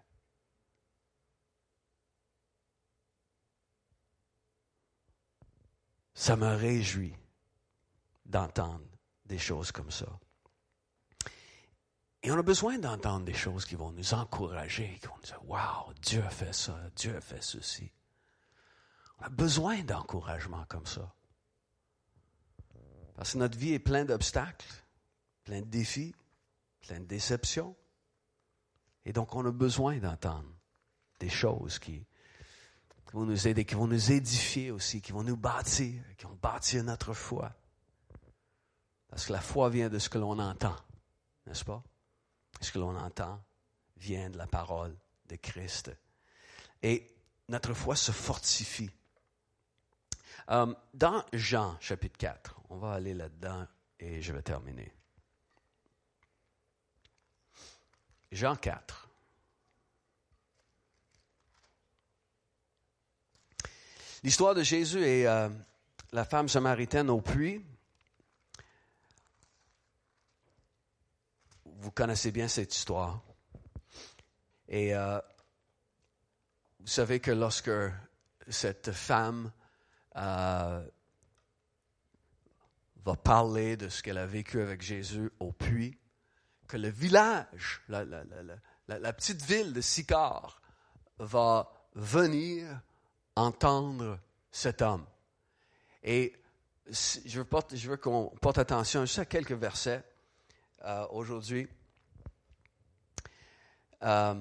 [6.14, 7.16] Ça me réjouit
[8.26, 8.86] d'entendre
[9.26, 10.08] des choses comme ça.
[12.24, 15.46] Et on a besoin d'entendre des choses qui vont nous encourager, qui vont nous dire,
[15.46, 17.92] Wow, Dieu a fait ça, Dieu a fait ceci.
[19.20, 21.14] On a besoin d'encouragement comme ça.
[23.16, 24.68] Parce que notre vie est pleine d'obstacles,
[25.44, 26.16] plein de défis,
[26.82, 27.76] plein de déceptions.
[29.08, 30.52] Et donc, on a besoin d'entendre
[31.22, 32.06] des choses qui,
[33.14, 36.84] vont nous aider, qui vont nous édifier aussi, qui vont nous bâtir, qui vont bâtir
[36.84, 37.56] notre foi.
[39.08, 40.76] Parce que la foi vient de ce que l'on entend,
[41.46, 41.82] n'est-ce pas?
[42.60, 43.42] Ce que l'on entend
[43.96, 44.94] vient de la parole
[45.30, 45.90] de Christ.
[46.84, 47.10] Et
[47.48, 48.92] notre foi se fortifie.
[50.50, 53.68] Euh, dans Jean chapitre 4, on va aller là-dedans
[54.02, 54.97] et je vais terminer.
[58.32, 59.10] Jean 4.
[64.24, 65.48] L'histoire de Jésus et euh,
[66.12, 67.64] la femme samaritaine au puits.
[71.66, 73.22] Vous connaissez bien cette histoire.
[74.68, 75.20] Et euh,
[76.80, 77.72] vous savez que lorsque
[78.50, 79.52] cette femme
[80.16, 80.86] euh,
[83.06, 85.98] va parler de ce qu'elle a vécu avec Jésus au puits,
[86.68, 90.62] que le village, la, petite ville de Sicar,
[91.20, 92.68] va venir
[93.36, 94.20] entendre
[94.52, 95.06] cet homme.
[96.04, 96.34] Et
[96.90, 100.04] je veux, qu'on porte attention à quelques versets
[100.86, 101.68] euh, aujourd'hui.
[104.04, 104.36] Euh,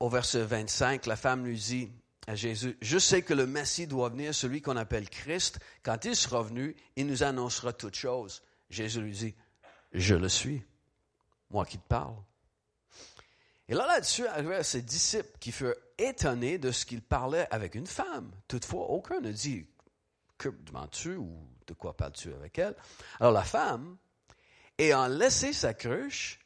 [0.00, 1.90] au verset 25, la femme lui dit,
[2.26, 5.58] à Jésus, je sais que le Messie doit venir, celui qu'on appelle Christ.
[5.82, 8.42] Quand il sera venu, il nous annoncera toutes choses.
[8.70, 9.34] Jésus lui dit,
[9.92, 10.64] je le suis,
[11.52, 12.16] moi qui te parle.
[13.68, 17.86] Et là, là-dessus, arrivèrent ses disciples qui furent étonnés de ce qu'il parlait avec une
[17.86, 18.30] femme.
[18.48, 19.66] Toutefois, aucun ne dit,
[20.36, 22.74] que demandes-tu ou de quoi parles-tu avec elle?
[23.20, 23.96] Alors la femme,
[24.78, 26.40] ayant laissé sa cruche,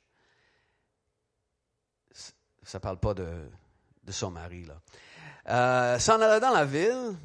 [2.62, 3.48] ça ne parle pas de,
[4.04, 4.80] de son mari, là
[5.48, 7.16] euh, s'en alla dans la ville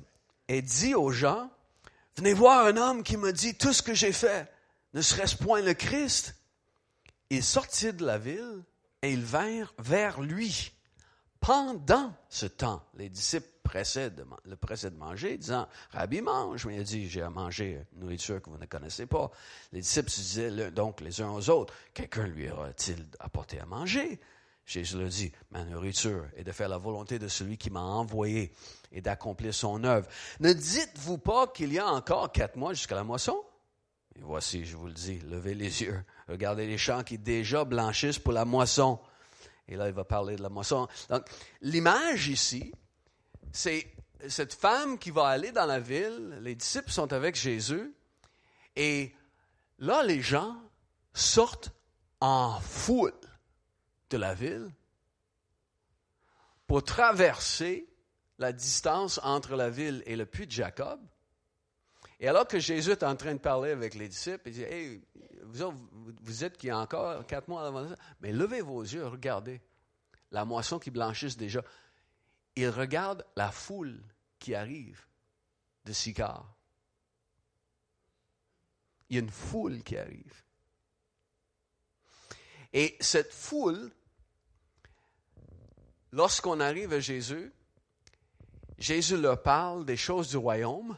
[0.47, 1.49] et dit aux gens,
[2.15, 4.51] venez voir un homme qui me dit tout ce que j'ai fait.
[4.93, 6.35] Ne serait-ce point le Christ?
[7.31, 8.61] Ils sortirent de la ville
[9.01, 10.73] et ils vinrent vers lui.
[11.39, 16.65] Pendant ce temps, les disciples le pressaient de manger, disant, Rabbi, mange.
[16.65, 19.31] Mais il a dit, j'ai à manger une nourriture que vous ne connaissez pas.
[19.71, 24.19] Les disciples se disaient donc les uns aux autres, quelqu'un lui aura-t-il apporté à manger?
[24.65, 28.53] Jésus le dit, ma nourriture est de faire la volonté de celui qui m'a envoyé
[28.91, 30.07] et d'accomplir son œuvre.
[30.41, 33.41] Ne dites-vous pas qu'il y a encore quatre mois jusqu'à la moisson?
[34.17, 38.19] Et voici, je vous le dis, levez les yeux, regardez les champs qui déjà blanchissent
[38.19, 38.99] pour la moisson.
[39.67, 40.87] Et là, il va parler de la moisson.
[41.09, 41.25] Donc,
[41.61, 42.73] l'image ici,
[43.51, 43.87] c'est
[44.27, 47.93] cette femme qui va aller dans la ville, les disciples sont avec Jésus,
[48.75, 49.13] et
[49.79, 50.55] là, les gens
[51.13, 51.71] sortent
[52.19, 53.13] en foule
[54.09, 54.71] de la ville
[56.67, 57.87] pour traverser
[58.37, 60.99] la distance entre la ville et le puits de Jacob.
[62.19, 65.01] Et alors que Jésus est en train de parler avec les disciples, il dit,
[65.43, 69.61] vous, êtes qui a encore quatre mois avant ça, mais levez vos yeux, regardez
[70.31, 71.63] la moisson qui blanchisse déjà.
[72.55, 74.01] Il regarde la foule
[74.39, 75.05] qui arrive
[75.85, 76.55] de Sicar.
[79.09, 80.43] Il y a une foule qui arrive.
[82.73, 83.91] Et cette foule
[86.11, 87.51] lorsqu'on arrive à Jésus,
[88.77, 90.97] Jésus leur parle des choses du royaume.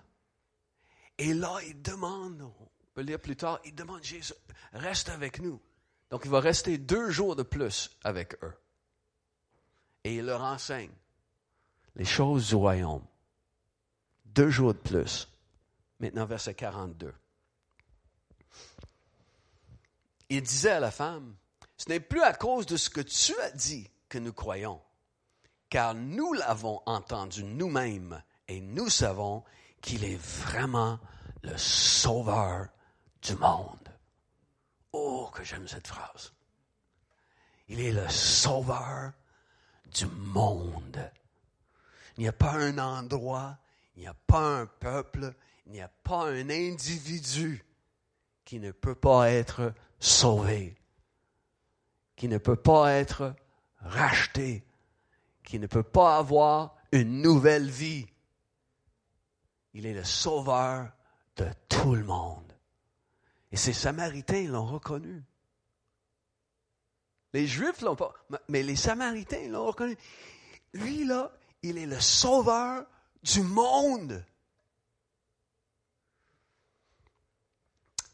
[1.18, 2.52] Et là, il demande,
[2.94, 4.34] peut lire plus tard, il demande Jésus,
[4.74, 5.60] reste avec nous.
[6.10, 8.54] Donc, il va rester deux jours de plus avec eux.
[10.04, 10.92] Et il leur enseigne
[11.96, 13.06] les choses du royaume.
[14.26, 15.30] Deux jours de plus.
[16.00, 17.14] Maintenant, verset 42.
[20.30, 21.36] Il disait à la femme,
[21.78, 24.82] ce n'est plus à cause de ce que tu as dit que nous croyons,
[25.70, 29.44] car nous l'avons entendu nous-mêmes et nous savons
[29.82, 31.00] qu'il est vraiment
[31.44, 32.70] le sauveur
[33.24, 33.90] du monde.
[34.92, 36.34] Oh, que j'aime cette phrase.
[37.68, 39.12] Il est le sauveur
[39.94, 41.12] du monde.
[42.18, 43.58] Il n'y a pas un endroit,
[43.96, 45.34] il n'y a pas un peuple,
[45.66, 47.66] il n'y a pas un individu
[48.46, 50.76] qui ne peut pas être sauvé,
[52.16, 53.34] qui ne peut pas être
[53.80, 54.66] racheté
[55.44, 58.08] qui ne peut pas avoir une nouvelle vie.
[59.74, 60.92] Il est le sauveur
[61.38, 62.53] de tout le monde.
[63.54, 65.24] Et ces Samaritains l'ont reconnu.
[67.34, 68.12] Les Juifs l'ont pas,
[68.50, 69.96] mais les Samaritains l'ont reconnu.
[70.74, 71.32] Lui, là,
[71.62, 72.84] il est le sauveur
[73.22, 74.26] du monde.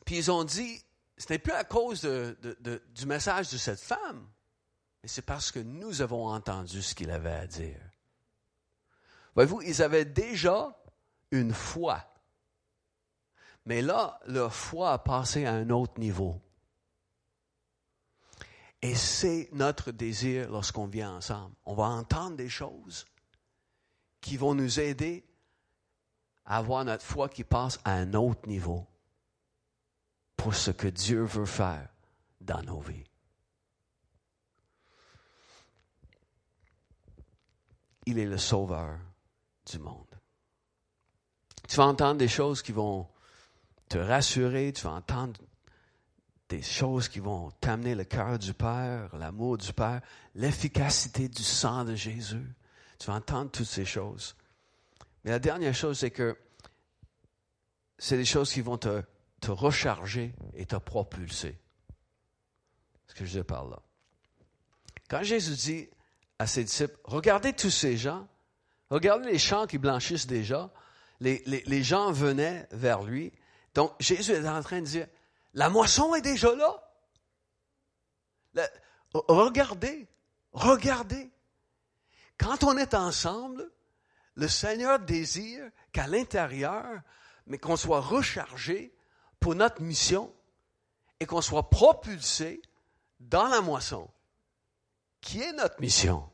[0.06, 0.84] Puis ils ont dit,
[1.18, 4.28] ce n'est plus à cause du message de cette femme,
[5.02, 7.80] mais c'est parce que nous avons entendu ce qu'il avait à dire.
[9.36, 10.78] Voyez-vous, ils avaient déjà
[11.32, 12.09] une foi.
[13.70, 16.42] Mais là, leur foi a passé à un autre niveau.
[18.82, 21.54] Et c'est notre désir lorsqu'on vient ensemble.
[21.66, 23.06] On va entendre des choses
[24.22, 25.24] qui vont nous aider
[26.46, 28.88] à avoir notre foi qui passe à un autre niveau
[30.36, 31.90] pour ce que Dieu veut faire
[32.42, 33.06] dans nos vies.
[38.08, 38.98] Il est le sauveur
[39.72, 40.20] du monde.
[41.68, 43.08] Tu vas entendre des choses qui vont
[43.90, 45.40] te rassurer, tu vas entendre
[46.48, 50.02] des choses qui vont t'amener le cœur du Père, l'amour du Père,
[50.36, 52.56] l'efficacité du sang de Jésus.
[53.00, 54.36] Tu vas entendre toutes ces choses.
[55.24, 56.38] Mais la dernière chose, c'est que
[57.98, 59.04] c'est des choses qui vont te,
[59.48, 61.58] recharger et te propulser.
[63.08, 63.80] Ce que je dis par là.
[65.10, 65.90] Quand Jésus dit
[66.40, 68.28] à ses disciples, regardez tous ces gens,
[68.90, 70.72] regardez les champs qui blanchissent déjà,
[71.20, 73.34] les, les, les gens venaient vers lui.
[73.80, 75.08] Donc Jésus est en train de dire,
[75.54, 78.68] la moisson est déjà là.
[79.14, 80.06] regardez,
[80.52, 81.32] regardez.
[82.38, 83.72] Quand on est ensemble,
[84.36, 85.64] le Seigneur désire
[85.94, 86.84] qu'à l'intérieur,
[87.48, 88.94] mais qu'on soit rechargé
[89.40, 90.30] pour notre mission
[91.22, 92.62] et qu'on soit propulsé
[93.22, 94.10] dans la moisson,
[95.22, 96.30] qui est notre mission.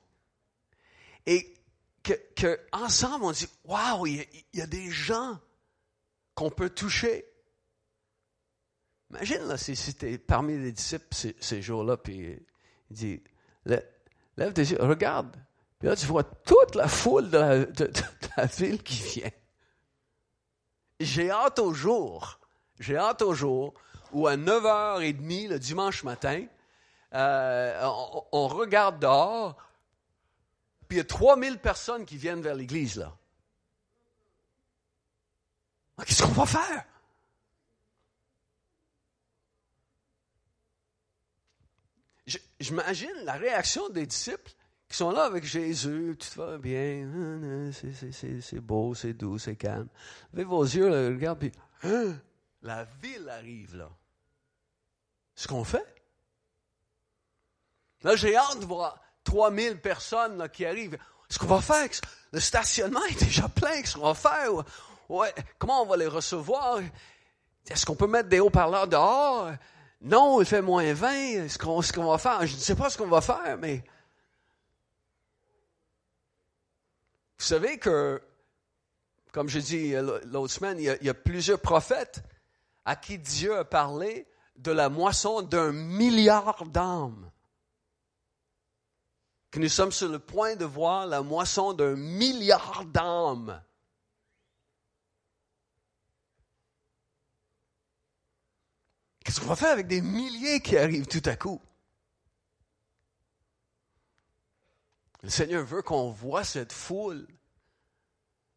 [1.28, 1.54] Et
[2.02, 5.40] que, ensemble on dit, waouh, il y, a des gens
[6.34, 7.32] qu'on peut toucher.
[9.12, 11.08] Imagine là, si, c'était parmi les disciples
[11.40, 12.40] ces, jours-là, puis
[12.90, 13.24] il dit,
[13.66, 15.36] lève tes yeux, regarde.
[15.80, 17.38] Puis là, tu vois toute la foule de
[18.38, 19.32] la, ville qui vient.
[21.00, 22.40] J'ai hâte au jour,
[22.80, 23.74] j'ai hâte au jour
[24.12, 26.46] où à 9h30 le dimanche matin,
[27.14, 27.90] euh,
[28.32, 29.58] on, regarde dehors,
[30.88, 33.16] puis il y a 3000 personnes qui viennent vers l'église là.
[35.98, 36.86] Ah, qu'est-ce qu'on va faire?
[42.60, 44.52] J'imagine la réaction des disciples
[44.88, 49.88] qui sont là avec Jésus, tout va bien, c'est beau, c'est doux, c'est calme.
[50.32, 51.52] Levez vos yeux, là, regarde, puis
[51.84, 52.14] hein,
[52.62, 53.90] la ville arrive là.
[55.36, 55.86] Ce qu'on fait.
[58.04, 60.98] Là, j'ai hâte de voir 3000 personnes là, qui arrivent.
[61.28, 61.90] Ce qu'on va faire,
[62.32, 64.64] le stationnement est déjà plein, qu'est-ce qu'on va faire?
[65.10, 66.80] Ouais, comment on va les recevoir?
[67.68, 69.52] Est-ce qu'on peut mettre des haut-parleurs dehors?
[70.06, 71.50] Non, il fait moins 20.
[71.50, 73.84] Ce qu'on, va faire, je ne sais pas ce qu'on va faire, mais
[77.38, 78.22] Vous savez que,
[79.32, 79.94] comme je dis
[80.26, 82.24] l'autre semaine, il y, a, plusieurs prophètes
[82.86, 84.26] à qui Dieu a parlé
[84.56, 87.30] de la moisson d'un milliard d'âmes.
[89.52, 93.62] Que nous sommes sur le point de voir la moisson d'un milliard d'âmes.
[99.26, 101.60] Qu'est-ce qu'on va faire avec des milliers qui arrivent tout à coup?
[105.24, 107.28] Le Seigneur veut qu'on voit cette foule,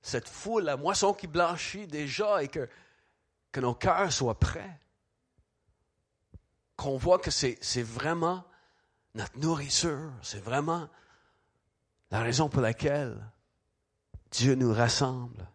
[0.03, 2.69] cette foule, la moisson qui blanchit déjà et que,
[3.57, 4.79] nos cœurs soient prêts.
[6.77, 8.45] Qu'on voit que c'est, vraiment
[9.15, 10.89] notre nourriture, c'est vraiment
[12.11, 13.19] la raison pour laquelle
[14.31, 15.49] Dieu nous rassemble.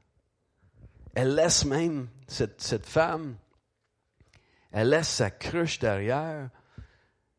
[1.14, 3.38] Elle laisse même, cette femme,
[4.74, 6.50] elle laisse sa cruche derrière,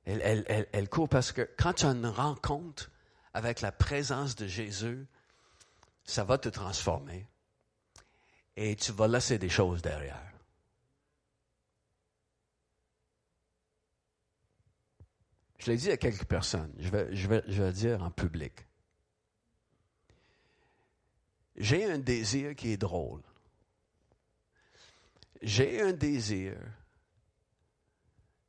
[0.04, 2.92] elle, court parce que quand tu as une rencontre
[3.32, 5.04] avec la présence de Jésus,
[6.04, 7.26] ça va te transformer
[8.56, 10.32] et tu vas laisser des choses derrière.
[15.58, 18.12] Je l'ai dit à quelques personnes, je vais, je vais, je vais le dire en
[18.12, 18.64] public.
[21.56, 23.22] J'ai un désir qui est drôle.
[25.42, 26.56] J'ai un désir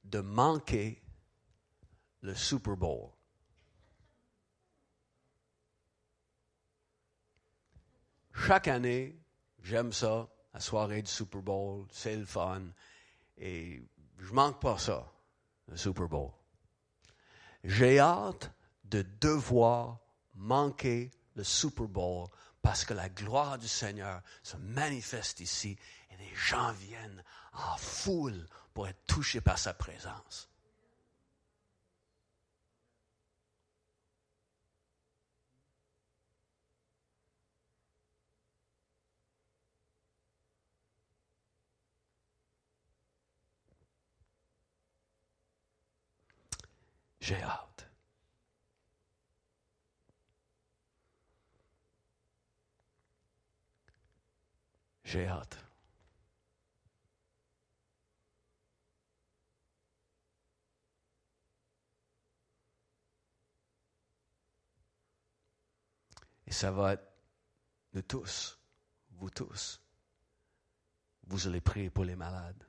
[0.05, 1.01] de manquer
[2.21, 3.15] le Super Bowl.
[8.45, 9.17] chaque année,
[9.63, 12.61] j'aime ça, la soirée du Super Bowl, c'est le fun.
[13.37, 13.83] Et
[14.19, 15.11] je manque pas ça,
[15.67, 16.31] le Super Bowl.
[17.63, 18.51] J'ai hâte
[18.83, 19.99] de devoir
[20.35, 22.27] manquer le Super Bowl
[22.61, 25.77] parce que la gloire du Seigneur se manifeste ici
[26.11, 30.49] et les gens viennent en foule pour être touché par sa présence.
[47.21, 47.89] J'ai hâte.
[55.05, 55.64] J'ai hâte.
[66.47, 67.11] Et ça va être
[67.93, 68.59] de tous,
[69.11, 69.81] vous tous.
[71.27, 72.63] Vous allez prier pour les malades.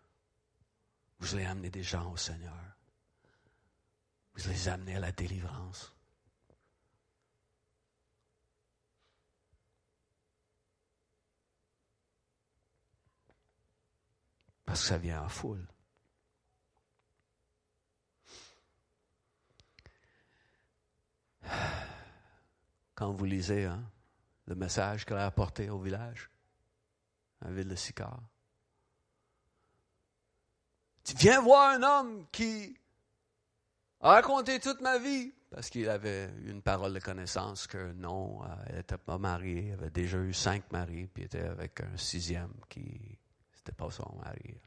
[1.19, 2.55] Vous allez amener des gens au Seigneur.
[4.35, 5.93] Vous les amener à la délivrance.
[14.65, 15.67] Parce que ça vient en foule.
[22.97, 23.85] Quand vous lisez hein,
[24.47, 26.31] le message qu'elle a apporté au village,
[27.43, 28.23] à la ville de Sicard,
[31.05, 32.75] tu viens voir un homme qui
[34.01, 38.47] a raconté toute ma vie, parce qu'il avait une parole de connaissance que non, euh,
[38.67, 42.55] elle n'était pas mariée, elle avait déjà eu cinq maris, puis était avec un sixième
[42.71, 44.59] qui n'était pas son mari.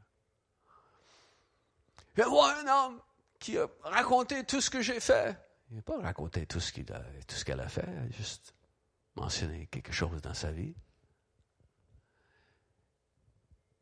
[2.16, 3.02] Je vois un homme
[3.40, 5.36] qui a raconté tout ce que j'ai fait.
[5.70, 8.54] Il n'a pas raconté tout ce qu'il a, tout ce qu'elle a fait, juste
[9.16, 10.76] mentionné quelque chose dans sa vie.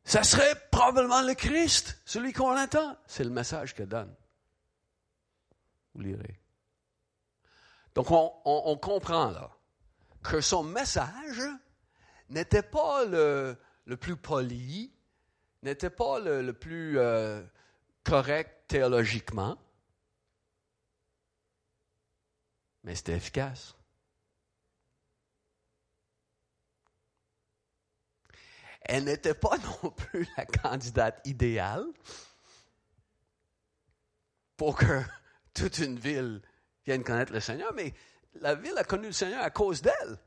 [0.03, 2.97] Ça serait probablement le Christ, celui qu'on attend.
[3.07, 4.13] C'est le message qu'elle donne.
[5.93, 6.39] Vous lirez.
[7.93, 9.49] Donc on, comprend là
[10.23, 11.41] que son message
[12.29, 13.57] n'était pas le,
[13.99, 14.93] plus poli,
[15.63, 17.41] n'était pas le, plus euh,
[18.03, 19.57] correct théologiquement,
[22.88, 23.75] mais c'était efficace.
[28.79, 31.85] Elle n'était pas non plus la candidate idéale
[34.55, 35.01] pour que
[35.53, 36.41] toute une ville
[36.85, 37.93] vienne connaître le Seigneur, mais
[38.35, 40.17] la ville a connu le Seigneur à cause d'elle.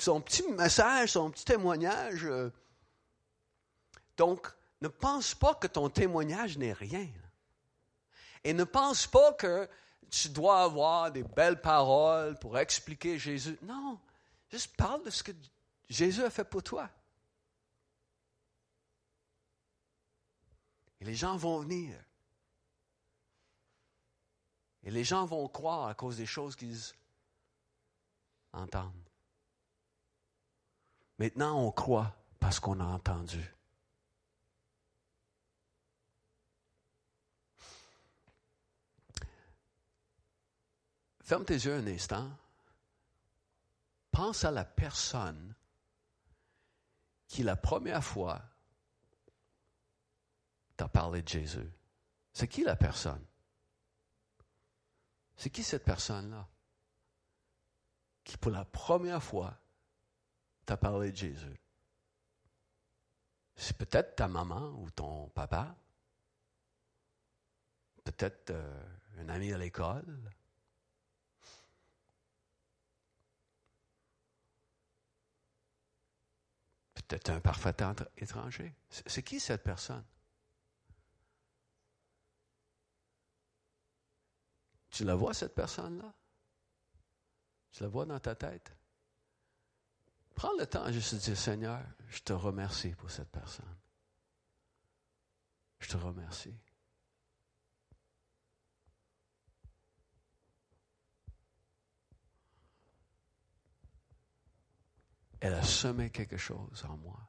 [0.00, 2.24] Son petit message, son petit témoignage.
[2.24, 2.52] Euh,
[4.16, 4.48] donc,
[4.80, 7.06] ne pense pas que ton témoignage n'est rien.
[8.42, 9.68] Et ne pense pas que
[10.22, 13.58] tu dois avoir des belles paroles pour expliquer Jésus.
[13.62, 13.98] Non,
[14.50, 15.32] juste parle de ce que
[15.88, 16.88] Jésus a fait pour toi.
[21.00, 21.96] Et les gens vont venir.
[24.84, 26.80] Et les gens vont croire à cause des choses qu'ils
[28.52, 28.92] entendent.
[31.18, 33.53] Maintenant, on croit parce qu'on a entendu.
[41.24, 42.30] Ferme tes yeux un instant.
[44.10, 45.54] Pense à la personne
[47.26, 48.42] qui, la première fois,
[50.76, 51.72] t'a parlé de Jésus.
[52.32, 53.24] C'est qui la personne?
[55.36, 56.46] C'est qui cette personne-là
[58.22, 59.56] qui, pour la première fois,
[60.66, 61.60] t'a parlé de Jésus?
[63.56, 65.74] C'est peut-être ta maman ou ton papa,
[68.04, 68.84] peut-être euh,
[69.18, 70.30] un ami à l'école.
[77.06, 77.74] Peut-être un parfait
[78.16, 78.74] étranger.
[78.88, 80.04] C'est qui cette personne?
[84.90, 86.14] Tu la vois, cette personne-là?
[87.72, 88.74] Tu la vois dans ta tête?
[90.34, 93.76] Prends le temps juste de dire, Seigneur, je te remercie pour cette personne.
[95.80, 96.54] Je te remercie.
[105.44, 107.20] Elle a semé quelque chose en moi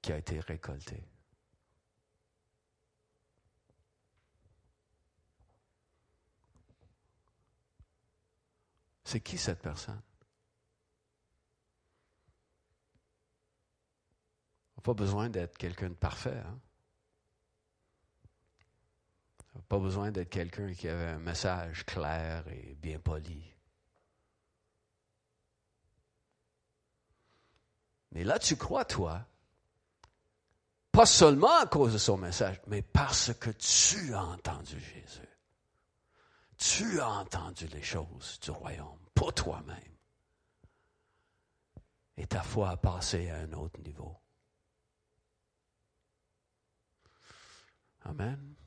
[0.00, 1.06] qui a été récolté.
[9.04, 10.00] C'est qui cette personne?
[14.76, 16.38] On n'a pas besoin d'être quelqu'un de parfait.
[16.38, 16.58] Hein?
[19.52, 23.57] On n'a pas besoin d'être quelqu'un qui avait un message clair et bien poli.
[28.12, 29.26] Mais là, tu crois, toi,
[30.92, 35.28] pas seulement à cause de son message, mais parce que tu as entendu Jésus.
[36.56, 39.96] Tu as entendu les choses du royaume pour toi-même.
[42.16, 44.16] Et ta foi a passé à un autre niveau.
[48.02, 48.57] Amen.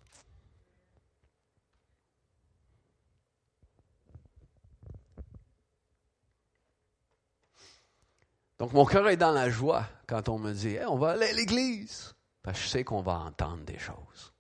[8.62, 11.34] Donc mon cœur est dans la joie quand on me dit on va aller à
[11.34, 12.14] l'église.
[12.44, 14.32] Parce que je sais qu'on va entendre des choses,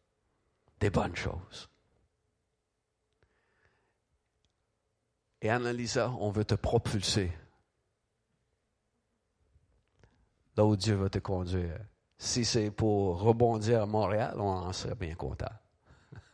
[0.79, 1.71] des bonnes choses.
[5.41, 7.31] Et Annalisa, on veut te propulser
[10.55, 11.79] là où Dieu va te conduire.
[12.19, 15.55] Si c'est pour rebondir à Montréal, on en serait bien content.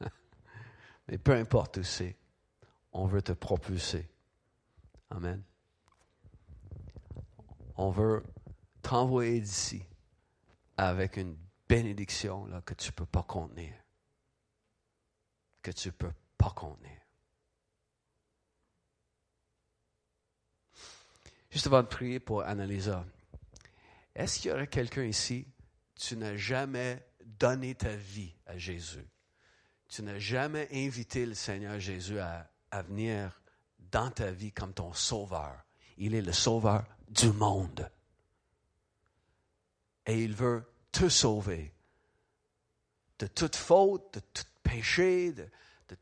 [1.08, 2.18] Mais peu importe où c'est,
[2.92, 4.10] on veut te propulser.
[5.10, 5.42] Amen.
[7.78, 8.24] On veut
[8.82, 9.84] t'envoyer d'ici
[10.78, 11.38] avec une
[11.70, 13.74] bénédiction là, que tu ne peux pas contenir.
[15.62, 16.98] Que tu ne peux pas contenir.
[21.50, 23.06] Juste avant de prier pour Annalisa,
[24.16, 25.48] est-ce qu'il y aurait quelqu'un ici,
[25.96, 29.08] tu n'as jamais donné ta vie à Jésus?
[29.88, 33.42] Tu n'as jamais invité le Seigneur Jésus à, à venir
[33.80, 35.67] dans ta vie comme ton sauveur?
[35.98, 37.90] Il est le sauveur du monde.
[40.06, 41.74] Et il veut te sauver
[43.20, 45.50] de toute faute, de tout péché, de,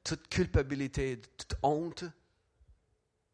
[0.03, 2.03] toute culpabilité, de toute honte.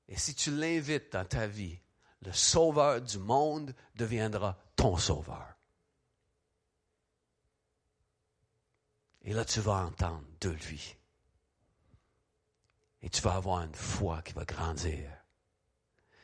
[0.07, 1.79] Et si tu l'invites dans ta vie,
[2.21, 5.47] le sauveur du monde deviendra ton sauveur.
[9.23, 10.95] Et là, tu vas entendre de lui.
[13.01, 15.09] Et tu vas avoir une foi qui va grandir.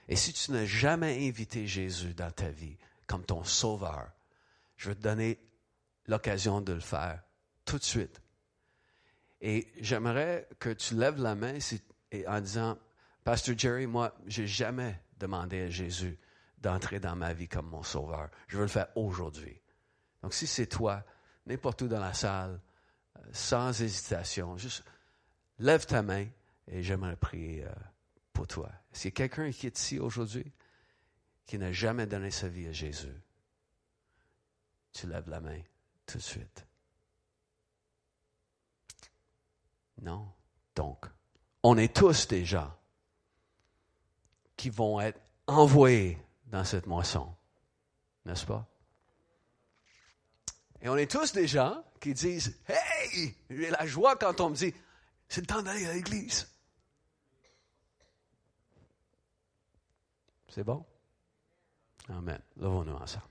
[0.08, 2.78] Et si tu n'as jamais invité Jésus dans ta vie
[3.08, 4.10] comme ton sauveur,
[4.78, 5.39] je vais te donner
[6.08, 7.22] l'occasion de le faire
[7.66, 8.22] tout de suite.
[9.41, 11.58] Et j'aimerais que tu lèves la main
[12.28, 12.78] en disant,
[13.24, 16.18] Pasteur Jerry, moi, j'ai jamais demandé à Jésus
[16.60, 18.30] d'entrer dans ma vie comme mon sauveur.
[18.47, 19.62] Je veux le faire aujourd'hui.
[20.24, 21.03] Donc, si c'est toi,
[21.45, 22.60] n'importe où dans la salle,
[23.18, 24.84] euh, sans hésitation, juste
[25.60, 26.26] lève ta main
[26.68, 27.70] et j'aimerais prier euh,
[28.34, 28.72] pour toi.
[28.98, 30.52] Qu'il y a quelqu'un qui est ici aujourd'hui
[31.45, 33.14] qui n'a jamais donné sa vie à Jésus?
[34.91, 35.62] Tu lèves la main
[36.08, 36.66] tout de suite.
[40.02, 40.28] Non.
[40.76, 41.06] Donc,
[41.62, 42.76] on est tous des gens
[44.56, 46.18] qui vont être envoyés
[46.48, 47.36] dans cette moisson.
[48.26, 48.68] N'est-ce pas?
[50.82, 54.56] Et on est tous des gens qui disent Hey, j'ai la joie quand on me
[54.56, 54.74] dit
[55.30, 56.48] C'est le temps d'aller à l'église.
[60.50, 60.86] C'est bon?
[62.10, 62.39] Amen.
[62.58, 63.26] Levons-nous ensemble.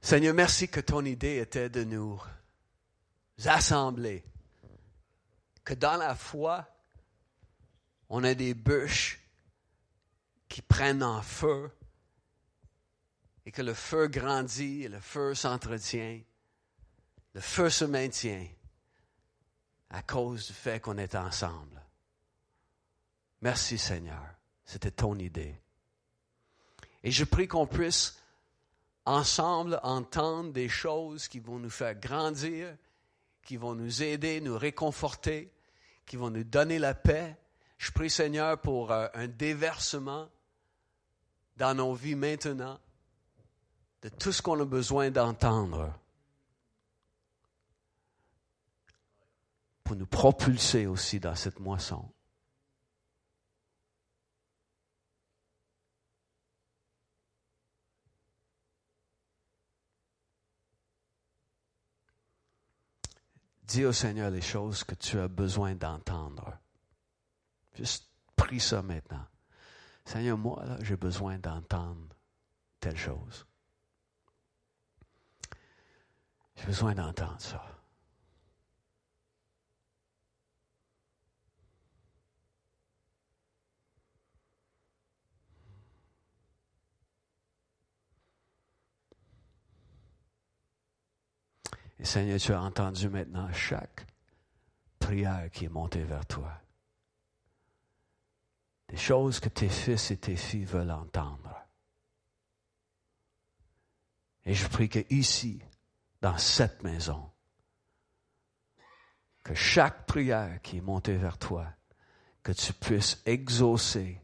[0.00, 2.18] Seigneur, merci que ton idée était de nous
[3.44, 4.24] assembler,
[5.64, 6.66] que dans la foi,
[8.08, 9.20] on a des bûches
[10.48, 11.70] qui prennent en feu
[13.44, 16.22] et que le feu grandit et le feu s'entretient,
[17.38, 18.48] le feu se maintient
[19.90, 21.80] à cause du fait qu'on est ensemble.
[23.42, 24.24] Merci Seigneur,
[24.64, 25.54] c'était ton idée.
[27.04, 28.20] Et je prie qu'on puisse
[29.04, 32.76] ensemble entendre des choses qui vont nous faire grandir,
[33.44, 35.52] qui vont nous aider, nous réconforter,
[36.06, 37.36] qui vont nous donner la paix.
[37.76, 40.28] Je prie Seigneur pour euh, un déversement
[41.56, 42.80] dans nos vies maintenant
[44.02, 45.94] de tout ce qu'on a besoin d'entendre
[49.88, 52.12] pour nous propulser aussi dans cette moisson.
[63.62, 66.58] Dis au Seigneur les choses que tu as besoin d'entendre.
[67.72, 69.24] Juste prie ça maintenant.
[70.04, 72.14] Seigneur, moi, j'ai besoin d'entendre
[72.78, 73.46] telle chose.
[76.56, 77.77] J'ai besoin d'entendre ça.
[91.98, 94.06] Et Seigneur, tu as entendu maintenant chaque
[94.98, 96.52] prière qui est montée vers toi.
[98.88, 101.54] Des choses que tes fils et tes filles veulent entendre.
[104.44, 105.60] Et je prie que ici,
[106.20, 107.30] dans cette maison,
[109.44, 111.66] que chaque prière qui est montée vers toi,
[112.42, 114.22] que tu puisses exaucer,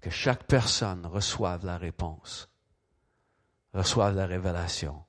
[0.00, 2.48] que chaque personne reçoive la réponse
[3.78, 5.04] reçoivent la révélation.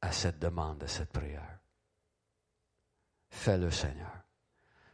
[0.00, 1.60] à cette demande, à cette prière.
[3.30, 4.12] Fais-le, Seigneur.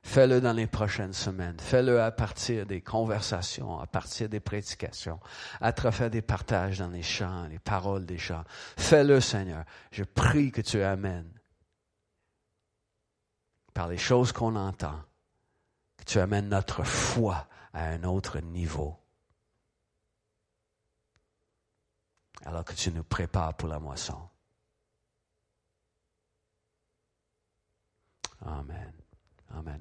[0.04, 1.58] Fais-le dans les prochaines semaines.
[1.58, 5.18] Fais-le à partir des conversations, à partir des prédications,
[5.60, 8.44] à travers des partages dans les chants, les paroles des chants.
[8.76, 9.64] Fais-le, Seigneur.
[9.90, 11.32] Je prie que tu amènes,
[13.74, 15.02] par les choses qu'on entend,
[15.96, 18.96] que tu amènes notre foi à un autre niveau.
[22.44, 24.18] Alors que tu nous prépares pour la moisson.
[28.40, 28.92] Amen.
[29.50, 29.78] Amen.